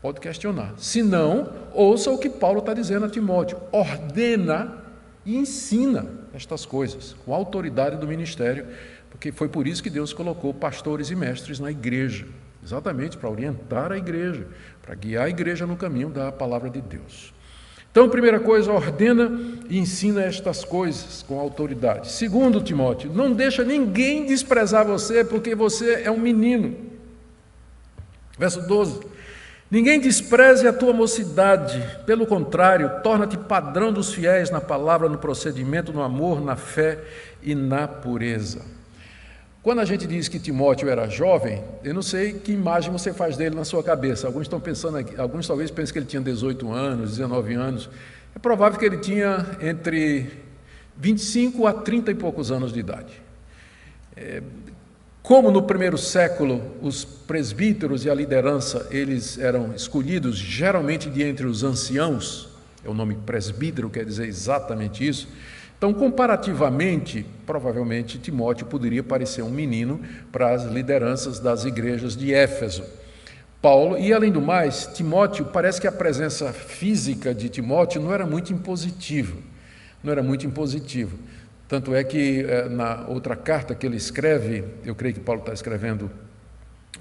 [0.02, 0.74] Pode questionar.
[0.76, 4.82] Se não, ouça o que Paulo está dizendo a Timóteo: ordena
[5.24, 8.66] e ensina estas coisas, com a autoridade do ministério,
[9.08, 12.26] porque foi por isso que Deus colocou pastores e mestres na igreja
[12.64, 14.46] exatamente para orientar a igreja,
[14.80, 17.34] para guiar a igreja no caminho da palavra de Deus.
[17.90, 19.30] Então, primeira coisa, ordena
[19.68, 22.10] e ensina estas coisas com autoridade.
[22.10, 26.74] Segundo, Timóteo, não deixa ninguém desprezar você porque você é um menino.
[28.38, 29.11] Verso 12.
[29.72, 35.94] Ninguém despreze a tua mocidade, pelo contrário, torna-te padrão dos fiéis na palavra, no procedimento,
[35.94, 36.98] no amor, na fé
[37.42, 38.60] e na pureza.
[39.62, 43.38] Quando a gente diz que Timóteo era jovem, eu não sei que imagem você faz
[43.38, 44.26] dele na sua cabeça.
[44.26, 47.88] Alguns estão pensando, alguns talvez pensem que ele tinha 18 anos, 19 anos.
[48.36, 50.30] É provável que ele tinha entre
[50.98, 53.22] 25 a 30 e poucos anos de idade.
[54.14, 54.42] É,
[55.22, 61.46] como no primeiro século os presbíteros e a liderança eles eram escolhidos geralmente de entre
[61.46, 62.48] os anciãos,
[62.84, 65.28] é o nome presbítero quer dizer exatamente isso.
[65.82, 72.84] Então, comparativamente, provavelmente Timóteo poderia parecer um menino para as lideranças das igrejas de Éfeso.
[73.60, 78.24] Paulo, e além do mais, Timóteo, parece que a presença física de Timóteo não era
[78.24, 79.36] muito impositiva.
[80.04, 81.16] Não era muito impositiva.
[81.72, 85.54] Tanto é que eh, na outra carta que ele escreve, eu creio que Paulo está
[85.54, 86.10] escrevendo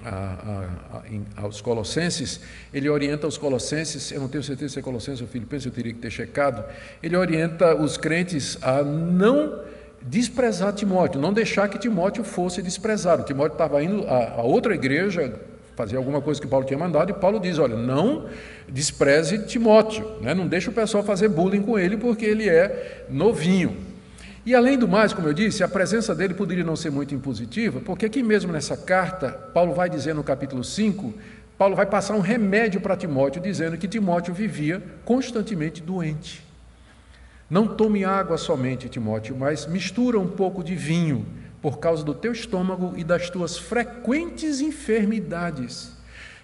[0.02, 1.02] a, a,
[1.36, 2.40] a, aos Colossenses,
[2.72, 5.92] ele orienta os Colossenses, eu não tenho certeza se é Colossenses ou Filipenses, eu teria
[5.92, 6.64] que ter checado,
[7.02, 9.60] ele orienta os crentes a não
[10.00, 13.24] desprezar Timóteo, não deixar que Timóteo fosse desprezado.
[13.24, 15.38] Timóteo estava indo a, a outra igreja
[15.76, 18.24] fazer alguma coisa que Paulo tinha mandado, e Paulo diz: olha, não
[18.66, 20.32] despreze Timóteo, né?
[20.32, 23.91] não deixe o pessoal fazer bullying com ele, porque ele é novinho.
[24.44, 27.80] E além do mais, como eu disse, a presença dele poderia não ser muito impositiva,
[27.80, 31.14] porque aqui mesmo nessa carta, Paulo vai dizer no capítulo 5,
[31.56, 36.44] Paulo vai passar um remédio para Timóteo, dizendo que Timóteo vivia constantemente doente.
[37.48, 41.24] Não tome água somente, Timóteo, mas mistura um pouco de vinho,
[41.60, 45.92] por causa do teu estômago e das tuas frequentes enfermidades.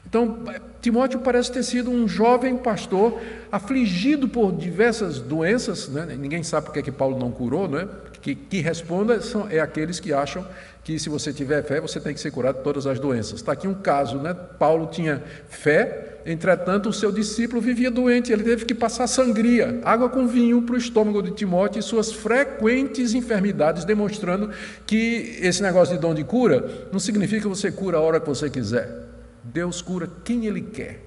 [0.06, 0.38] Então,
[0.80, 3.20] Timóteo parece ter sido um jovem pastor
[3.52, 6.16] afligido por diversas doenças, né?
[6.18, 7.86] ninguém sabe por que, é que Paulo não curou, né?
[8.20, 10.46] que, que responda são, é aqueles que acham
[10.84, 13.40] que se você tiver fé, você tem que ser curado de todas as doenças.
[13.40, 14.34] Está aqui um caso, né?
[14.58, 20.08] Paulo tinha fé, entretanto o seu discípulo vivia doente, ele teve que passar sangria, água
[20.08, 24.50] com vinho para o estômago de Timóteo e suas frequentes enfermidades, demonstrando
[24.86, 28.26] que esse negócio de dom de cura não significa que você cura a hora que
[28.26, 29.07] você quiser.
[29.52, 31.00] Deus cura quem Ele quer.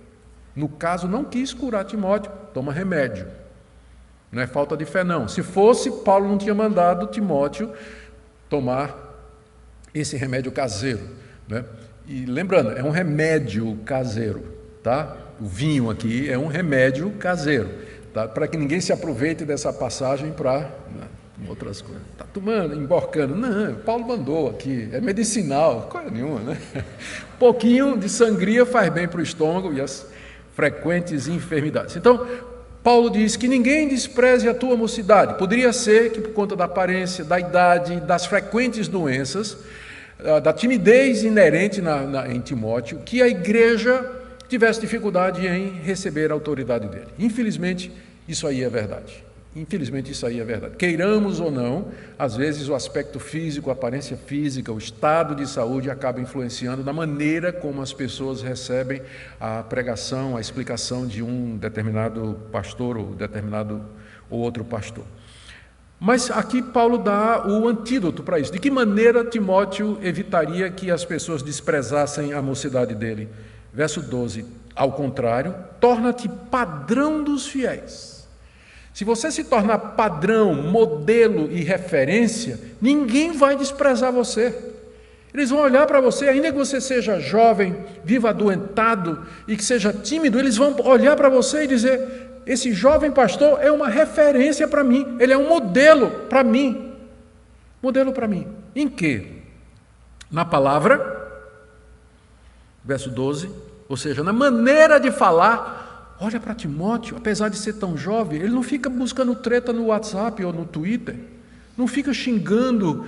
[0.56, 3.28] No caso, não quis curar Timóteo, toma remédio.
[4.32, 5.28] Não é falta de fé, não.
[5.28, 7.72] Se fosse, Paulo não tinha mandado Timóteo
[8.50, 9.12] tomar
[9.94, 11.02] esse remédio caseiro.
[11.48, 11.64] Né?
[12.08, 14.44] E lembrando, é um remédio caseiro,
[14.82, 15.18] tá?
[15.40, 17.70] O vinho aqui é um remédio caseiro,
[18.14, 18.28] tá?
[18.28, 20.70] Para que ninguém se aproveite dessa passagem para
[21.48, 22.02] outras coisas.
[22.12, 23.36] Está tomando, emborcando.
[23.36, 26.58] Não, Paulo mandou aqui, é medicinal, coisa nenhuma, né?
[27.40, 30.06] Pouquinho de sangria faz bem para o estômago e as
[30.54, 31.96] frequentes enfermidades.
[31.96, 32.26] Então,
[32.84, 35.38] Paulo diz que ninguém despreze a tua mocidade.
[35.38, 39.58] Poderia ser que, por conta da aparência, da idade, das frequentes doenças,
[40.24, 44.10] ah, da timidez inerente na, na, em Timóteo, que a igreja
[44.48, 47.08] tivesse dificuldade em receber a autoridade dele.
[47.18, 47.92] Infelizmente,
[48.28, 49.24] isso aí é verdade.
[49.54, 50.78] Infelizmente, isso aí é verdade.
[50.78, 55.90] Queiramos ou não, às vezes o aspecto físico, a aparência física, o estado de saúde
[55.90, 59.02] acaba influenciando na maneira como as pessoas recebem
[59.42, 63.84] a pregação, a explicação de um determinado pastor ou determinado
[64.30, 65.04] ou outro pastor.
[66.00, 68.54] Mas aqui Paulo dá o antídoto para isso.
[68.54, 73.28] De que maneira Timóteo evitaria que as pessoas desprezassem a mocidade dele?
[73.74, 78.21] Verso 12: Ao contrário, torna-te padrão dos fiéis
[78.94, 84.54] se você se tornar padrão, modelo e referência, ninguém vai desprezar você.
[85.34, 89.94] Eles vão olhar para você, ainda que você seja jovem, viva adoentado e que seja
[89.94, 94.84] tímido, eles vão olhar para você e dizer: esse jovem pastor é uma referência para
[94.84, 96.92] mim, ele é um modelo para mim.
[97.82, 98.46] Modelo para mim.
[98.76, 99.42] Em que?
[100.30, 101.40] Na palavra,
[102.84, 103.50] verso 12,
[103.88, 105.81] ou seja, na maneira de falar
[106.24, 110.46] Olha para Timóteo, apesar de ser tão jovem, ele não fica buscando treta no WhatsApp
[110.46, 111.16] ou no Twitter.
[111.76, 113.08] Não fica xingando,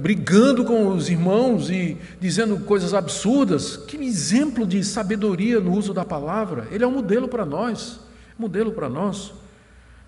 [0.00, 3.76] brigando com os irmãos e dizendo coisas absurdas.
[3.76, 6.68] Que exemplo de sabedoria no uso da palavra.
[6.70, 7.98] Ele é um modelo para nós.
[8.38, 9.32] Modelo para nós.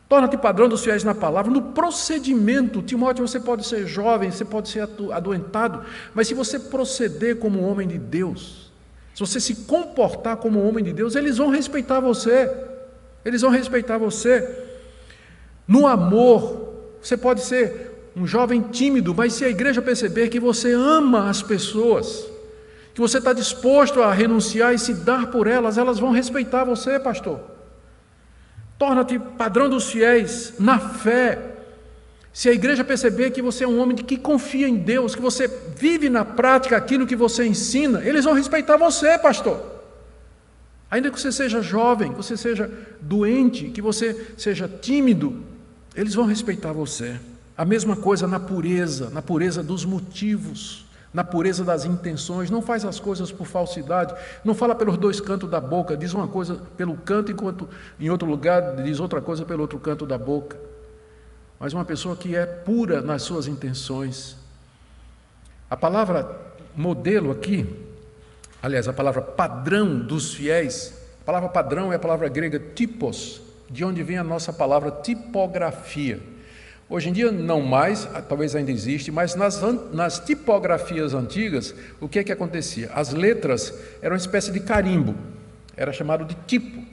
[0.09, 2.83] Torna-te padrão dos fiéis na palavra, no procedimento.
[2.83, 5.85] Timóteo, você pode ser jovem, você pode ser adoentado,
[6.15, 8.68] mas se você proceder como um homem de Deus,
[9.19, 12.49] se você se comportar como homem de Deus, eles vão respeitar você.
[13.25, 14.49] Eles vão respeitar você.
[15.67, 20.73] No amor, você pode ser um jovem tímido, mas se a igreja perceber que você
[20.73, 22.29] ama as pessoas,
[22.95, 26.97] que você está disposto a renunciar e se dar por elas, elas vão respeitar você,
[27.01, 27.41] pastor.
[28.79, 31.48] Torna-te padrão dos fiéis na fé.
[32.33, 35.49] Se a igreja perceber que você é um homem que confia em Deus, que você
[35.77, 39.79] vive na prática aquilo que você ensina, eles vão respeitar você, pastor.
[40.91, 42.71] Ainda que você seja jovem, que você seja
[43.01, 45.43] doente, que você seja tímido,
[45.95, 47.19] eles vão respeitar você.
[47.57, 52.51] A mesma coisa na pureza, na pureza dos motivos, na pureza das intenções.
[52.51, 54.15] Não faz as coisas por falsidade,
[54.45, 57.69] não fala pelos dois cantos da boca, diz uma coisa pelo canto, enquanto
[57.99, 60.57] em outro lugar diz outra coisa pelo outro canto da boca.
[61.59, 64.37] Mas uma pessoa que é pura nas suas intenções.
[65.69, 66.39] A palavra
[66.75, 67.67] modelo aqui,
[68.63, 73.85] aliás, a palavra padrão dos fiéis, a palavra padrão é a palavra grega tipos, de
[73.85, 76.21] onde vem a nossa palavra tipografia.
[76.91, 79.61] Hoje em dia não mais, talvez ainda existe, mas nas,
[79.93, 82.91] nas tipografias antigas, o que é que acontecia?
[82.95, 85.15] As letras eram uma espécie de carimbo,
[85.77, 86.88] era chamado de tipo.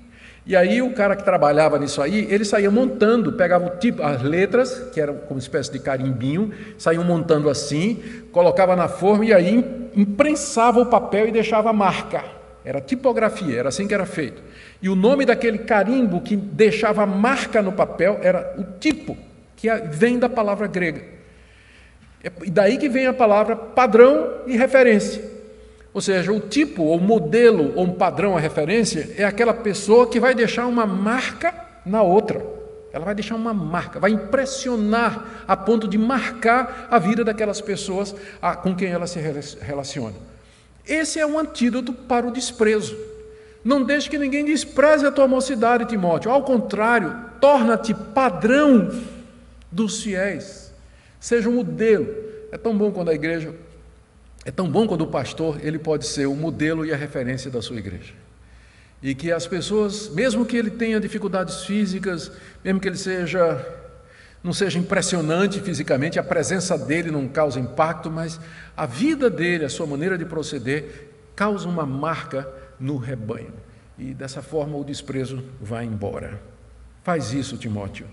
[0.45, 4.21] E aí o cara que trabalhava nisso aí, ele saía montando, pegava o tipo, as
[4.21, 9.89] letras, que eram como espécie de carimbinho, saíam montando assim, colocava na forma e aí
[9.95, 12.23] imprensava o papel e deixava a marca.
[12.63, 14.43] Era tipografia, era assim que era feito.
[14.81, 19.17] E o nome daquele carimbo que deixava a marca no papel era o tipo
[19.55, 21.01] que vem da palavra grega.
[22.23, 25.34] É, e daí que vem a palavra padrão e referência.
[25.95, 30.19] Ou seja, o tipo, ou modelo, ou um padrão, a referência, é aquela pessoa que
[30.19, 32.45] vai deixar uma marca na outra.
[32.91, 38.13] Ela vai deixar uma marca, vai impressionar a ponto de marcar a vida daquelas pessoas
[38.61, 39.21] com quem ela se
[39.61, 40.15] relaciona.
[40.85, 42.97] Esse é um antídoto para o desprezo.
[43.63, 46.29] Não deixe que ninguém despreze a tua mocidade, Timóteo.
[46.29, 48.91] Ao contrário, torna-te padrão
[49.71, 50.73] dos fiéis.
[51.21, 52.13] Seja um modelo.
[52.51, 53.55] É tão bom quando a igreja,
[54.45, 57.63] é tão bom quando o pastor, ele pode ser o modelo e a referência da
[57.63, 58.13] sua igreja.
[59.01, 62.31] E que as pessoas, mesmo que ele tenha dificuldades físicas,
[62.63, 63.81] mesmo que ele seja
[64.43, 68.39] não seja impressionante fisicamente, a presença dele não causa impacto, mas
[68.77, 72.47] a vida dele, a sua maneira de proceder, causa uma marca
[72.79, 73.51] no rebanho.
[73.97, 76.39] E dessa forma o desprezo vai embora.
[77.03, 78.05] Faz isso, Timóteo.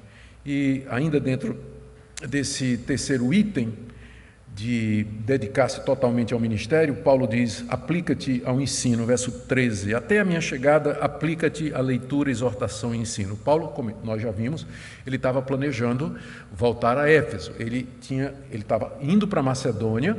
[0.45, 1.61] E ainda dentro
[2.26, 3.76] desse terceiro item
[4.55, 9.94] de dedicar-se totalmente ao ministério, Paulo diz: aplica-te ao ensino, verso 13.
[9.94, 13.36] Até a minha chegada, aplica-te à leitura, exortação e ensino.
[13.36, 14.66] Paulo, como nós já vimos,
[15.07, 16.16] ele estava planejando
[16.53, 17.53] voltar a Éfeso.
[17.59, 20.18] Ele tinha, ele estava indo para Macedônia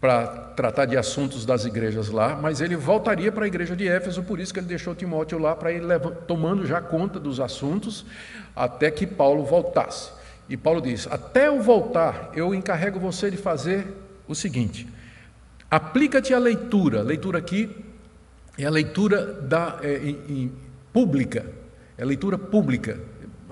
[0.00, 0.26] para
[0.56, 4.40] tratar de assuntos das igrejas lá, mas ele voltaria para a igreja de Éfeso, por
[4.40, 5.80] isso que ele deixou Timóteo lá para ir
[6.26, 8.04] tomando já conta dos assuntos
[8.56, 10.21] até que Paulo voltasse.
[10.48, 13.86] E Paulo diz: Até eu voltar, eu encarrego você de fazer
[14.28, 14.88] o seguinte:
[15.70, 17.02] aplica-te à leitura.
[17.02, 17.74] Leitura aqui
[18.58, 20.14] é a leitura da, é,
[20.92, 21.46] pública,
[21.96, 22.98] é a leitura pública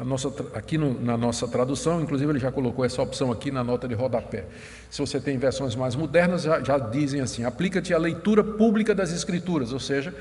[0.05, 3.87] nossa, aqui no, na nossa tradução, inclusive ele já colocou essa opção aqui na nota
[3.87, 4.47] de rodapé.
[4.91, 9.13] Se você tem versões mais modernas, já, já dizem assim: aplica-te a leitura pública das
[9.13, 10.15] Escrituras, ou seja,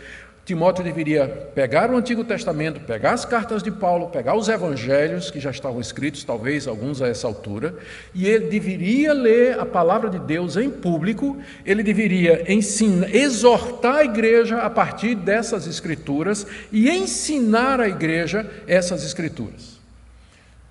[0.50, 5.40] Timóteo deveria pegar o Antigo Testamento, pegar as cartas de Paulo, pegar os evangelhos que
[5.40, 7.76] já estavam escritos, talvez alguns a essa altura,
[8.16, 14.04] e ele deveria ler a palavra de Deus em público, ele deveria ensinar, exortar a
[14.04, 19.80] igreja a partir dessas escrituras e ensinar a igreja essas escrituras.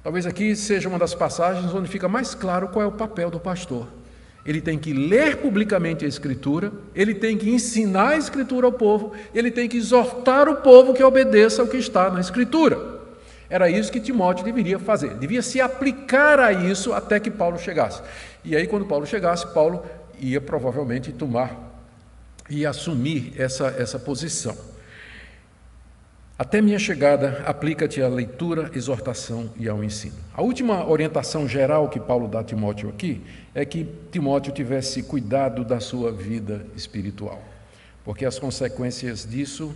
[0.02, 3.38] Talvez aqui seja uma das passagens onde fica mais claro qual é o papel do
[3.38, 3.86] pastor
[4.48, 9.12] ele tem que ler publicamente a Escritura, ele tem que ensinar a Escritura ao povo,
[9.34, 12.98] ele tem que exortar o povo que obedeça ao que está na Escritura.
[13.50, 18.00] Era isso que Timóteo deveria fazer, devia se aplicar a isso até que Paulo chegasse.
[18.42, 19.84] E aí, quando Paulo chegasse, Paulo
[20.18, 21.84] ia provavelmente tomar
[22.48, 24.56] e assumir essa, essa posição.
[26.38, 30.14] Até minha chegada, aplica-te à leitura, exortação e ao ensino.
[30.32, 33.20] A última orientação geral que Paulo dá a Timóteo aqui
[33.52, 37.42] é que Timóteo tivesse cuidado da sua vida espiritual,
[38.04, 39.74] porque as consequências disso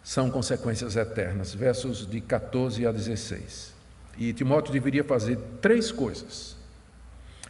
[0.00, 1.52] são consequências eternas.
[1.52, 3.74] Versos de 14 a 16.
[4.16, 6.56] E Timóteo deveria fazer três coisas.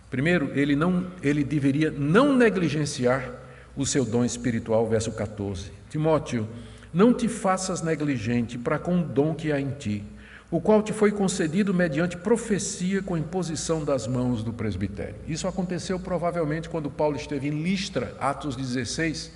[0.08, 3.30] Primeiro, ele, não, ele deveria não negligenciar
[3.76, 5.70] o seu dom espiritual, verso 14.
[5.90, 6.48] Timóteo,
[6.96, 10.02] não te faças negligente para com o dom que há em ti,
[10.50, 15.16] o qual te foi concedido mediante profecia com imposição das mãos do presbitério.
[15.28, 19.30] Isso aconteceu provavelmente quando Paulo esteve em Listra, Atos 16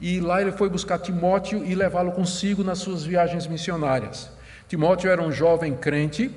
[0.00, 4.28] e lá ele foi buscar Timóteo e levá-lo consigo nas suas viagens missionárias.
[4.66, 6.32] Timóteo era um jovem crente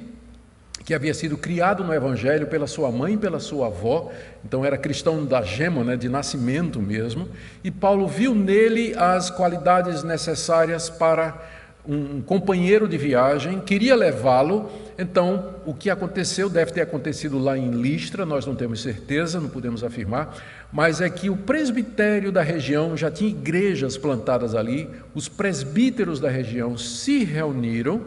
[0.84, 4.11] que havia sido criado no Evangelho pela sua mãe e pela sua avó,
[4.43, 7.27] então era cristão da gema, né, de nascimento mesmo,
[7.63, 14.69] e Paulo viu nele as qualidades necessárias para um companheiro de viagem, queria levá-lo.
[14.97, 19.49] Então, o que aconteceu deve ter acontecido lá em Listra, nós não temos certeza, não
[19.49, 20.36] podemos afirmar,
[20.71, 26.29] mas é que o presbitério da região já tinha igrejas plantadas ali, os presbíteros da
[26.29, 28.01] região se reuniram,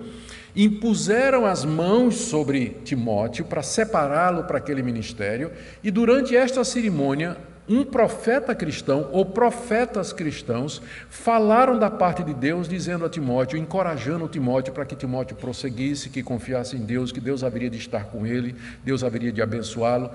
[0.54, 5.50] impuseram as mãos sobre Timóteo para separá-lo para aquele ministério,
[5.82, 7.36] e durante esta cerimônia,
[7.68, 14.28] um profeta cristão ou profetas cristãos falaram da parte de Deus, dizendo a Timóteo, encorajando
[14.28, 18.26] Timóteo para que Timóteo prosseguisse, que confiasse em Deus, que Deus haveria de estar com
[18.26, 20.10] ele, Deus haveria de abençoá-lo.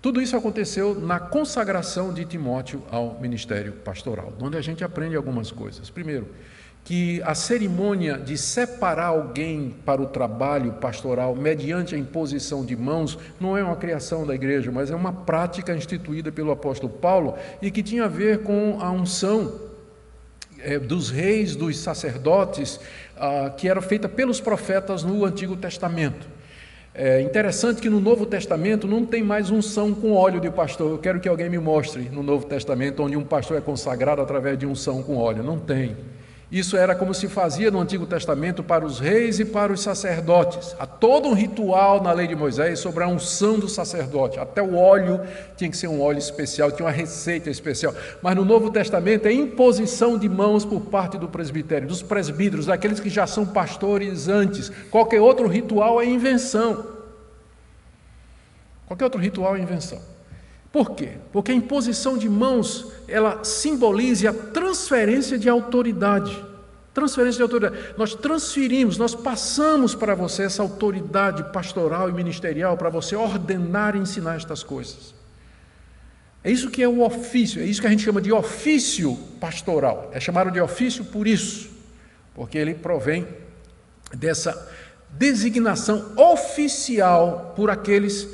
[0.00, 5.50] Tudo isso aconteceu na consagração de Timóteo ao ministério pastoral, onde a gente aprende algumas
[5.50, 5.90] coisas.
[5.90, 6.28] Primeiro,
[6.88, 13.18] que a cerimônia de separar alguém para o trabalho pastoral mediante a imposição de mãos
[13.38, 17.70] não é uma criação da igreja, mas é uma prática instituída pelo apóstolo Paulo e
[17.70, 19.52] que tinha a ver com a unção
[20.60, 22.80] é, dos reis, dos sacerdotes,
[23.18, 26.26] ah, que era feita pelos profetas no Antigo Testamento.
[26.94, 30.90] É interessante que no Novo Testamento não tem mais unção com óleo de pastor.
[30.92, 34.58] Eu quero que alguém me mostre no Novo Testamento onde um pastor é consagrado através
[34.58, 35.42] de unção com óleo.
[35.42, 35.94] Não tem.
[36.50, 40.74] Isso era como se fazia no Antigo Testamento para os reis e para os sacerdotes.
[40.78, 44.40] Há todo um ritual na lei de Moisés sobre a unção do sacerdote.
[44.40, 45.20] Até o óleo
[45.58, 47.94] tinha que ser um óleo especial, tinha uma receita especial.
[48.22, 52.98] Mas no Novo Testamento é imposição de mãos por parte do presbitério, dos presbíteros, daqueles
[52.98, 54.70] que já são pastores antes.
[54.90, 56.96] Qualquer outro ritual é invenção.
[58.86, 60.00] Qualquer outro ritual é invenção.
[60.70, 61.12] Por quê?
[61.32, 66.44] Porque a imposição de mãos, ela simboliza a transferência de autoridade.
[66.92, 67.94] Transferência de autoridade.
[67.96, 74.00] Nós transferimos, nós passamos para você essa autoridade pastoral e ministerial para você ordenar e
[74.00, 75.14] ensinar estas coisas.
[76.44, 80.10] É isso que é o ofício, é isso que a gente chama de ofício pastoral.
[80.12, 81.70] É chamado de ofício por isso,
[82.34, 83.26] porque ele provém
[84.14, 84.70] dessa
[85.10, 88.28] designação oficial por aqueles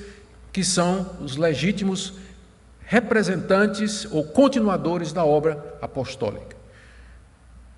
[0.53, 2.15] que são os legítimos
[2.87, 6.57] representantes ou continuadores da obra apostólica.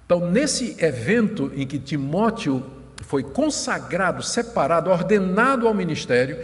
[0.05, 2.65] Então, nesse evento em que Timóteo
[3.03, 6.39] foi consagrado, separado, ordenado ao ministério,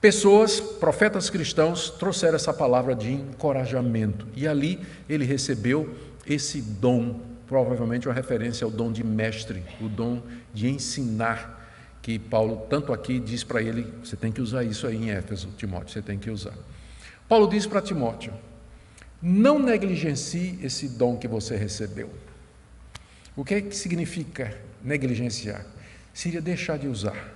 [0.00, 4.26] pessoas, profetas cristãos, trouxeram essa palavra de encorajamento.
[4.34, 5.94] E ali ele recebeu
[6.26, 10.22] esse dom, provavelmente uma referência ao dom de mestre, o dom
[10.52, 11.58] de ensinar,
[12.02, 15.48] que Paulo tanto aqui diz para ele: você tem que usar isso aí em Éfeso,
[15.56, 16.54] Timóteo, você tem que usar.
[17.30, 18.32] Paulo diz para Timóteo:
[19.22, 22.10] não negligencie esse dom que você recebeu.
[23.36, 24.52] O que, é que significa
[24.82, 25.64] negligenciar?
[26.12, 27.32] Seria deixar de usar.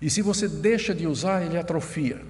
[0.00, 2.22] E se você deixa de usar, ele atrofia.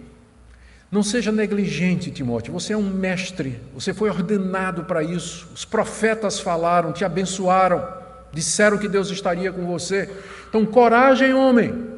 [0.91, 2.53] Não seja negligente, Timóteo.
[2.53, 5.49] Você é um mestre, você foi ordenado para isso.
[5.55, 7.87] Os profetas falaram, te abençoaram,
[8.33, 10.11] disseram que Deus estaria com você.
[10.49, 11.95] Então, coragem, homem.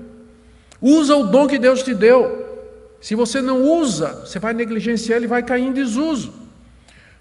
[0.79, 2.46] Usa o dom que Deus te deu.
[3.07, 6.35] Se você não usa, você vai negligenciar, ele vai cair em desuso.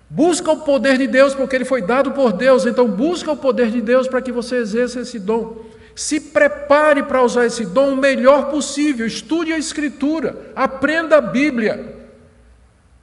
[0.09, 3.69] Busca o poder de Deus, porque ele foi dado por Deus, então busca o poder
[3.69, 5.63] de Deus para que você exerça esse dom.
[5.95, 11.95] Se prepare para usar esse dom o melhor possível, estude a Escritura, aprenda a Bíblia,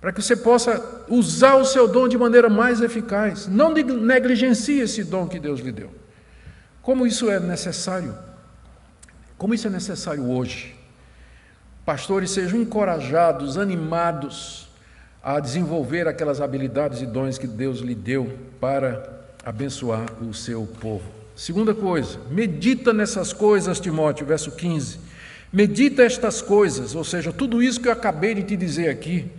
[0.00, 3.46] para que você possa usar o seu dom de maneira mais eficaz.
[3.46, 5.92] Não negligencie esse dom que Deus lhe deu.
[6.82, 8.12] Como isso é necessário?
[9.38, 10.81] Como isso é necessário hoje?
[11.84, 14.68] Pastores sejam encorajados, animados
[15.22, 21.04] a desenvolver aquelas habilidades e dons que Deus lhe deu para abençoar o seu povo.
[21.34, 24.98] Segunda coisa, medita nessas coisas, Timóteo, verso 15.
[25.52, 29.30] Medita estas coisas, ou seja, tudo isso que eu acabei de te dizer aqui,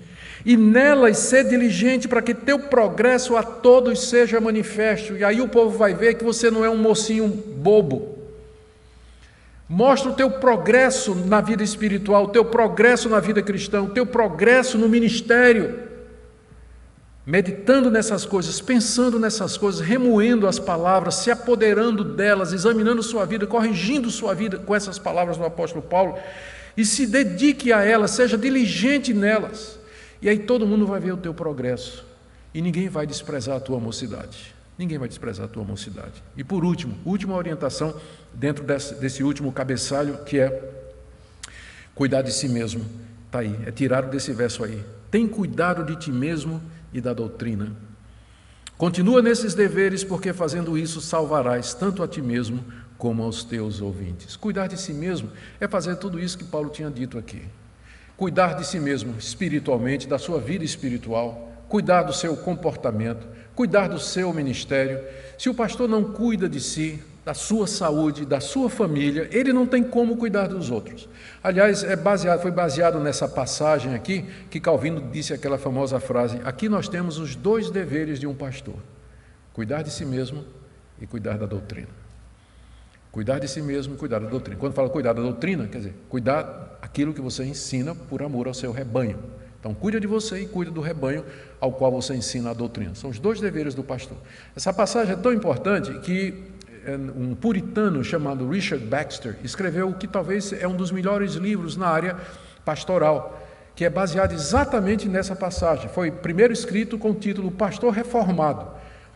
[0.45, 5.15] e nelas ser diligente para que teu progresso a todos seja manifesto.
[5.15, 8.12] E aí o povo vai ver que você não é um mocinho bobo,
[9.67, 14.05] Mostra o teu progresso na vida espiritual, o teu progresso na vida cristã, o teu
[14.05, 15.79] progresso no ministério.
[17.25, 23.47] meditando nessas coisas, pensando nessas coisas, remoendo as palavras, se apoderando delas, examinando sua vida,
[23.47, 26.17] corrigindo sua vida com essas palavras do apóstolo Paulo,
[26.75, 29.79] e se dedique a elas, seja diligente nelas.
[30.21, 32.05] E aí todo mundo vai ver o teu progresso,
[32.53, 34.52] e ninguém vai desprezar a tua mocidade.
[34.77, 36.23] Ninguém vai desprezar a tua mocidade.
[36.35, 37.95] E por último, última orientação
[38.33, 40.71] dentro desse, desse último cabeçalho, que é
[41.93, 42.83] cuidar de si mesmo.
[43.27, 44.83] Está aí, é tirado desse verso aí.
[45.11, 46.61] Tem cuidado de ti mesmo
[46.91, 47.71] e da doutrina.
[48.77, 52.65] Continua nesses deveres, porque fazendo isso salvarás tanto a ti mesmo
[52.97, 54.35] como aos teus ouvintes.
[54.35, 57.43] Cuidar de si mesmo é fazer tudo isso que Paulo tinha dito aqui.
[58.17, 63.97] Cuidar de si mesmo espiritualmente, da sua vida espiritual, cuidar do seu comportamento, cuidar do
[63.97, 65.03] seu ministério.
[65.39, 69.65] Se o pastor não cuida de si, da sua saúde, da sua família, ele não
[69.65, 71.09] tem como cuidar dos outros.
[71.43, 76.69] Aliás, é baseado, foi baseado nessa passagem aqui que Calvino disse aquela famosa frase: aqui
[76.69, 78.75] nós temos os dois deveres de um pastor:
[79.51, 80.45] cuidar de si mesmo
[81.01, 81.89] e cuidar da doutrina.
[83.11, 84.59] Cuidar de si mesmo e cuidar da doutrina.
[84.59, 88.53] Quando fala cuidar da doutrina, quer dizer, cuidar aquilo que você ensina por amor ao
[88.53, 89.17] seu rebanho.
[89.63, 91.23] Então, cuida de você e cuida do rebanho
[91.57, 92.93] ao qual você ensina a doutrina.
[92.95, 94.17] São os dois deveres do pastor.
[94.53, 96.51] Essa passagem é tão importante que
[97.15, 101.87] um puritano chamado Richard Baxter escreveu o que talvez é um dos melhores livros na
[101.87, 102.17] área
[102.65, 103.41] pastoral,
[103.73, 105.87] que é baseado exatamente nessa passagem.
[105.87, 108.69] Foi primeiro escrito com o título Pastor Reformado.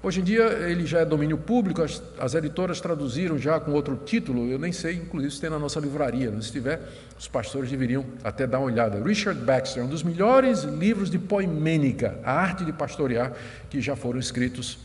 [0.07, 3.99] Hoje em dia ele já é domínio público, as, as, editoras traduziram já com outro
[4.05, 6.79] título, eu nem sei, inclusive se tem na nossa livraria, se tiver,
[7.19, 9.03] os pastores deveriam até dar uma olhada.
[9.03, 13.33] Richard Baxter, um dos melhores livros de poimênica, a arte de pastorear,
[13.69, 14.79] que já foram escritos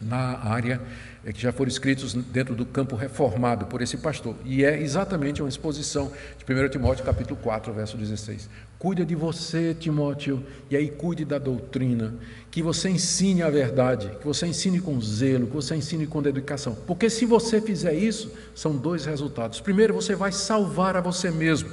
[0.00, 0.80] na área
[1.24, 4.36] é que já foram escritos dentro do campo reformado por esse pastor.
[4.44, 8.48] E é exatamente uma exposição de 1 Timóteo capítulo 4, verso 16.
[8.78, 12.14] Cuida de você, Timóteo, e aí cuide da doutrina,
[12.48, 16.76] que você ensine a verdade, que você ensine com zelo, que você ensine com dedicação.
[16.86, 19.60] Porque se você fizer isso, são dois resultados.
[19.60, 21.70] Primeiro, você vai salvar a você mesmo.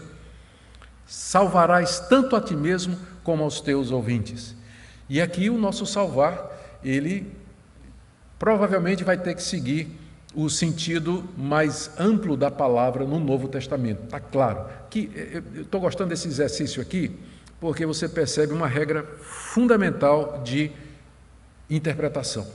[1.06, 4.56] Salvarás tanto a ti mesmo como aos teus ouvintes.
[5.08, 7.32] E aqui o nosso salvar, ele
[8.40, 10.05] provavelmente vai ter que seguir
[10.36, 14.04] o sentido mais amplo da palavra no Novo Testamento.
[14.04, 17.12] Está claro que eh, eu estou gostando desse exercício aqui,
[17.60, 20.72] porque você percebe uma regra fundamental de
[21.70, 22.46] interpretação.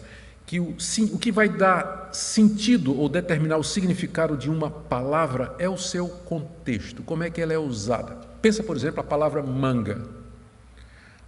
[0.47, 0.77] Que o,
[1.13, 6.09] o que vai dar sentido ou determinar o significado de uma palavra é o seu
[6.09, 8.17] contexto, como é que ela é usada.
[8.43, 10.20] Pensa, por exemplo, a palavra manga.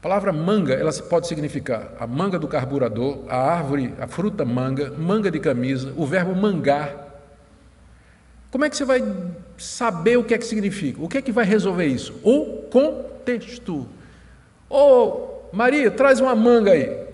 [0.02, 4.90] A palavra manga, ela pode significar a manga do carburador, a árvore, a fruta manga,
[4.98, 7.22] manga de camisa, o verbo mangar.
[8.50, 9.00] Como é que você vai
[9.56, 11.00] saber o que é que significa?
[11.00, 12.18] O que é que vai resolver isso?
[12.24, 13.86] O contexto.
[14.68, 17.06] Ô, oh, Maria, traz uma manga aí.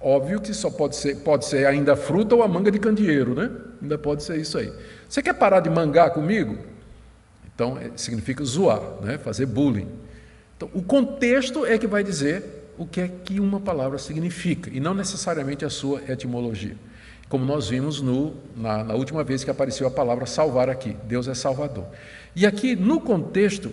[0.00, 3.52] Óbvio que só pode ser, pode ser ainda fruta ou a manga de candeeiro, né?
[3.80, 4.72] Ainda pode ser isso aí.
[5.08, 6.58] Você quer parar de mangar comigo?
[7.54, 9.16] Então, é, significa zoar, né?
[9.16, 10.09] fazer bullying.
[10.60, 14.78] Então, o contexto é que vai dizer o que é que uma palavra significa, e
[14.78, 16.76] não necessariamente a sua etimologia.
[17.30, 21.28] Como nós vimos no, na, na última vez que apareceu a palavra salvar aqui, Deus
[21.28, 21.86] é Salvador.
[22.36, 23.72] E aqui, no contexto,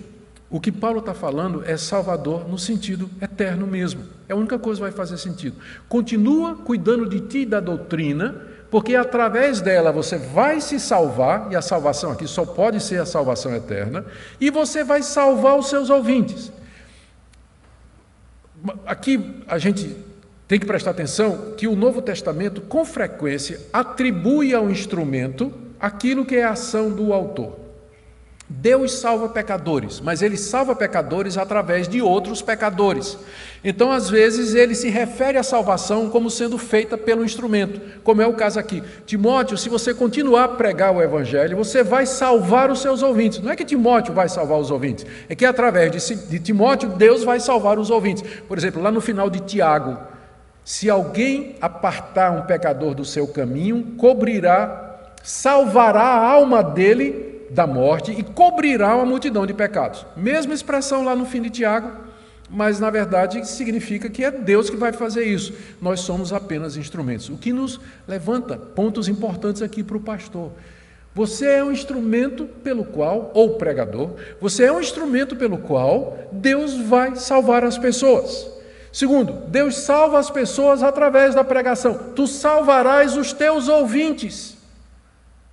[0.50, 4.06] o que Paulo está falando é Salvador no sentido eterno mesmo.
[4.30, 5.58] É a única coisa que vai fazer sentido.
[5.90, 11.56] Continua cuidando de ti e da doutrina, porque através dela você vai se salvar, e
[11.58, 14.06] a salvação aqui só pode ser a salvação eterna,
[14.40, 16.56] e você vai salvar os seus ouvintes.
[18.86, 19.95] Aqui a gente
[20.47, 26.36] tem que prestar atenção que o Novo Testamento, com frequência, atribui ao instrumento aquilo que
[26.36, 27.66] é a ação do autor.
[28.50, 33.18] Deus salva pecadores, mas ele salva pecadores através de outros pecadores.
[33.62, 38.28] Então, às vezes, ele se refere à salvação como sendo feita pelo instrumento, como é
[38.28, 38.82] o caso aqui.
[39.06, 43.39] Timóteo, se você continuar a pregar o evangelho, você vai salvar os seus ouvintes.
[43.39, 47.41] Não é que Timóteo vai salvar os ouvintes, é que através de Timóteo, Deus vai
[47.41, 48.24] salvar os ouvintes.
[48.48, 49.98] Por exemplo, lá no final de Tiago,
[50.64, 58.12] se alguém apartar um pecador do seu caminho, cobrirá, salvará a alma dele da morte
[58.12, 60.06] e cobrirá uma multidão de pecados.
[60.16, 61.91] Mesma expressão lá no fim de Tiago,
[62.50, 65.54] mas na verdade significa que é Deus que vai fazer isso.
[65.82, 67.30] Nós somos apenas instrumentos.
[67.30, 70.52] O que nos levanta pontos importantes aqui para o pastor.
[71.14, 76.78] Você é um instrumento pelo qual, ou pregador, você é um instrumento pelo qual Deus
[76.78, 78.52] vai salvar as pessoas.
[78.91, 82.12] Segundo, Deus salva as pessoas através da pregação.
[82.16, 84.57] Tu salvarás os teus ouvintes.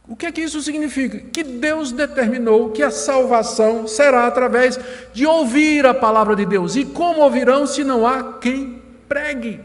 [0.07, 1.19] O que é que isso significa?
[1.19, 4.79] Que Deus determinou que a salvação será através
[5.15, 6.77] de ouvir a palavra de Deus.
[6.77, 9.61] E como ouvirão se não há quem pregue.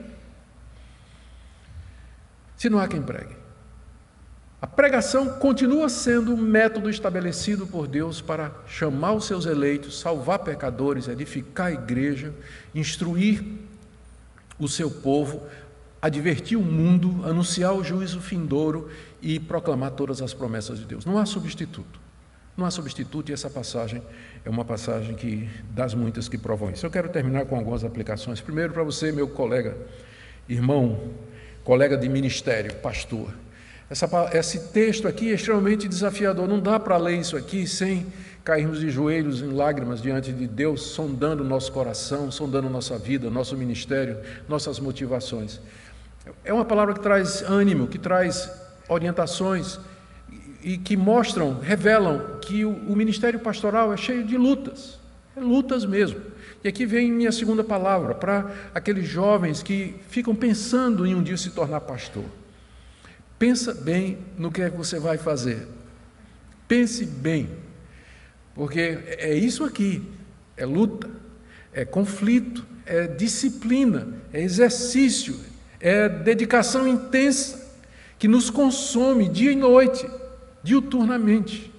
[2.58, 3.38] Se não há quem pregue.
[4.62, 10.40] A pregação continua sendo o método estabelecido por Deus para chamar os seus eleitos, salvar
[10.40, 12.34] pecadores, edificar a igreja,
[12.76, 13.42] instruir
[14.58, 15.44] o seu povo,
[16.02, 18.90] advertir o mundo, anunciar o juízo findouro
[19.22, 21.06] e proclamar todas as promessas de Deus.
[21.06, 22.00] Não há substituto.
[22.56, 24.02] Não há substituto e essa passagem
[24.44, 26.86] é uma passagem que das muitas que provam isso.
[26.86, 28.42] Eu quero terminar com algumas aplicações.
[28.42, 29.78] Primeiro para você, meu colega,
[30.48, 31.12] irmão,
[31.64, 33.34] colega de ministério, pastor.
[33.90, 36.48] Essa, esse texto aqui é extremamente desafiador.
[36.48, 38.06] Não dá para ler isso aqui sem
[38.44, 43.56] cairmos de joelhos em lágrimas diante de Deus, sondando nosso coração, sondando nossa vida, nosso
[43.56, 44.18] ministério,
[44.48, 45.60] nossas motivações.
[46.44, 48.50] É uma palavra que traz ânimo, que traz
[48.90, 49.80] orientações
[50.62, 55.00] e que mostram, revelam que o, o ministério pastoral é cheio de lutas,
[55.36, 56.20] é lutas mesmo.
[56.64, 61.38] E aqui vem minha segunda palavra para aqueles jovens que ficam pensando em um dia
[61.38, 62.26] se tornar pastor.
[63.38, 65.66] Pensa bem no que é que você vai fazer.
[66.68, 67.50] Pense bem,
[68.54, 70.04] porque é isso aqui:
[70.58, 71.10] é luta,
[71.72, 75.40] é conflito, é disciplina, é exercício,
[75.80, 77.69] é dedicação intensa
[78.20, 80.06] que nos consome dia e noite,
[80.62, 81.74] diuturnamente.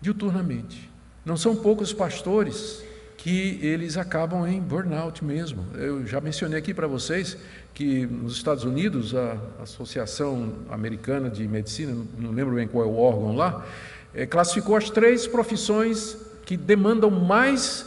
[0.00, 0.88] Diuturnamente.
[1.24, 2.82] Não são poucos pastores
[3.16, 5.64] que eles acabam em burnout mesmo.
[5.74, 7.36] Eu já mencionei aqui para vocês
[7.74, 12.96] que nos Estados Unidos, a Associação Americana de Medicina, não lembro bem qual é o
[12.96, 13.66] órgão lá,
[14.14, 17.86] é, classificou as três profissões que demandam mais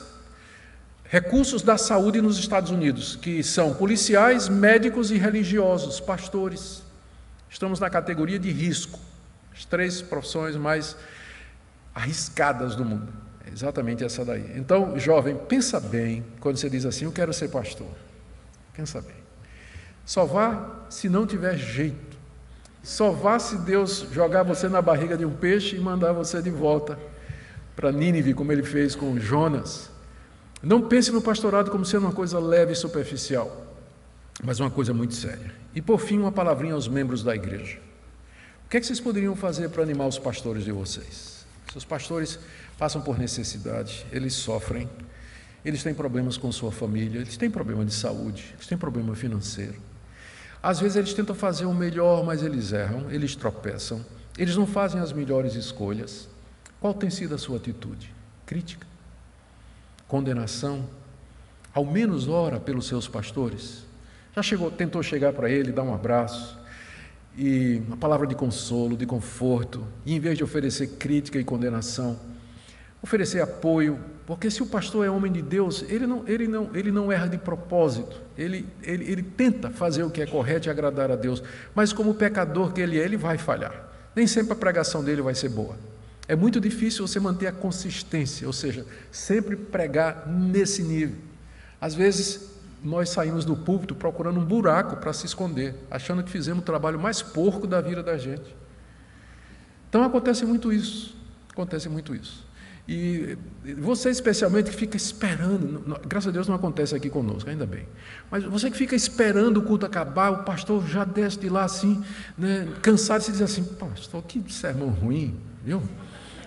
[1.04, 6.85] recursos da saúde nos Estados Unidos, que são policiais, médicos e religiosos, pastores.
[7.56, 9.00] Estamos na categoria de risco,
[9.56, 10.94] as três profissões mais
[11.96, 13.08] arriscadas do mundo.
[13.48, 14.52] É exatamente essa daí.
[14.58, 17.88] Então, jovem, pensa bem quando você diz assim: Eu quero ser pastor.
[18.76, 19.16] Pensa bem.
[20.06, 22.18] Só vá se não tiver jeito.
[22.84, 26.50] Só vá se Deus jogar você na barriga de um peixe e mandar você de
[26.50, 27.00] volta
[27.74, 29.90] para Nínive, como ele fez com Jonas.
[30.62, 33.65] Não pense no pastorado como sendo uma coisa leve e superficial,
[34.44, 35.54] mas uma coisa muito séria.
[35.74, 37.80] E por fim, uma palavrinha aos membros da igreja.
[38.66, 41.46] O que é que vocês poderiam fazer para animar os pastores de vocês?
[41.72, 42.40] Seus pastores
[42.78, 44.90] passam por necessidade, eles sofrem,
[45.64, 49.76] eles têm problemas com sua família, eles têm problema de saúde, eles têm problema financeiro.
[50.62, 54.04] Às vezes eles tentam fazer o melhor, mas eles erram, eles tropeçam,
[54.38, 56.28] eles não fazem as melhores escolhas.
[56.80, 58.12] Qual tem sido a sua atitude?
[58.46, 58.86] Crítica?
[60.08, 60.88] Condenação?
[61.74, 63.85] Ao menos ora pelos seus pastores?
[64.36, 66.60] Já chegou, tentou chegar para ele, dar um abraço,
[67.38, 72.20] e uma palavra de consolo, de conforto, e em vez de oferecer crítica e condenação,
[73.02, 76.92] oferecer apoio, porque se o pastor é homem de Deus, ele não, ele não, ele
[76.92, 81.12] não erra de propósito, ele, ele, ele tenta fazer o que é correto e agradar
[81.12, 81.42] a Deus,
[81.74, 83.90] mas como pecador que ele é, ele vai falhar.
[84.14, 85.78] Nem sempre a pregação dele vai ser boa.
[86.28, 91.18] É muito difícil você manter a consistência, ou seja, sempre pregar nesse nível.
[91.80, 92.55] Às vezes,
[92.86, 97.00] nós saímos do púlpito procurando um buraco para se esconder, achando que fizemos o trabalho
[97.00, 98.56] mais porco da vida da gente.
[99.90, 101.16] Então acontece muito isso.
[101.52, 102.46] Acontece muito isso.
[102.88, 103.36] E
[103.80, 107.88] você, especialmente, que fica esperando, graças a Deus não acontece aqui conosco, ainda bem.
[108.30, 112.04] Mas você que fica esperando o culto acabar, o pastor já desce de lá assim,
[112.38, 115.82] né, cansado, e se diz assim: Pastor, que sermão ruim, viu?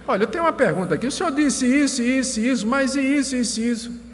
[0.07, 1.09] Olha, eu tenho uma pergunta aqui.
[1.09, 4.08] O senhor disse isso, isso, isso, mas e isso, isso, isso?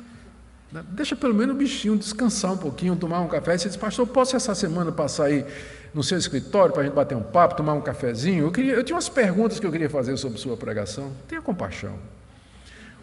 [0.83, 3.57] Deixa pelo menos o bichinho descansar um pouquinho, tomar um café.
[3.57, 5.45] Você diz, pastor, posso essa semana passar aí
[5.93, 8.45] no seu escritório para a gente bater um papo, tomar um cafezinho?
[8.45, 11.13] Eu, queria, eu tinha umas perguntas que eu queria fazer sobre sua pregação.
[11.29, 11.97] Tenha compaixão.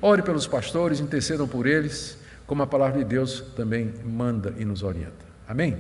[0.01, 4.84] Ore pelos pastores, intercedam por eles, como a palavra de Deus também manda e nos
[4.84, 5.26] orienta.
[5.47, 5.78] Amém?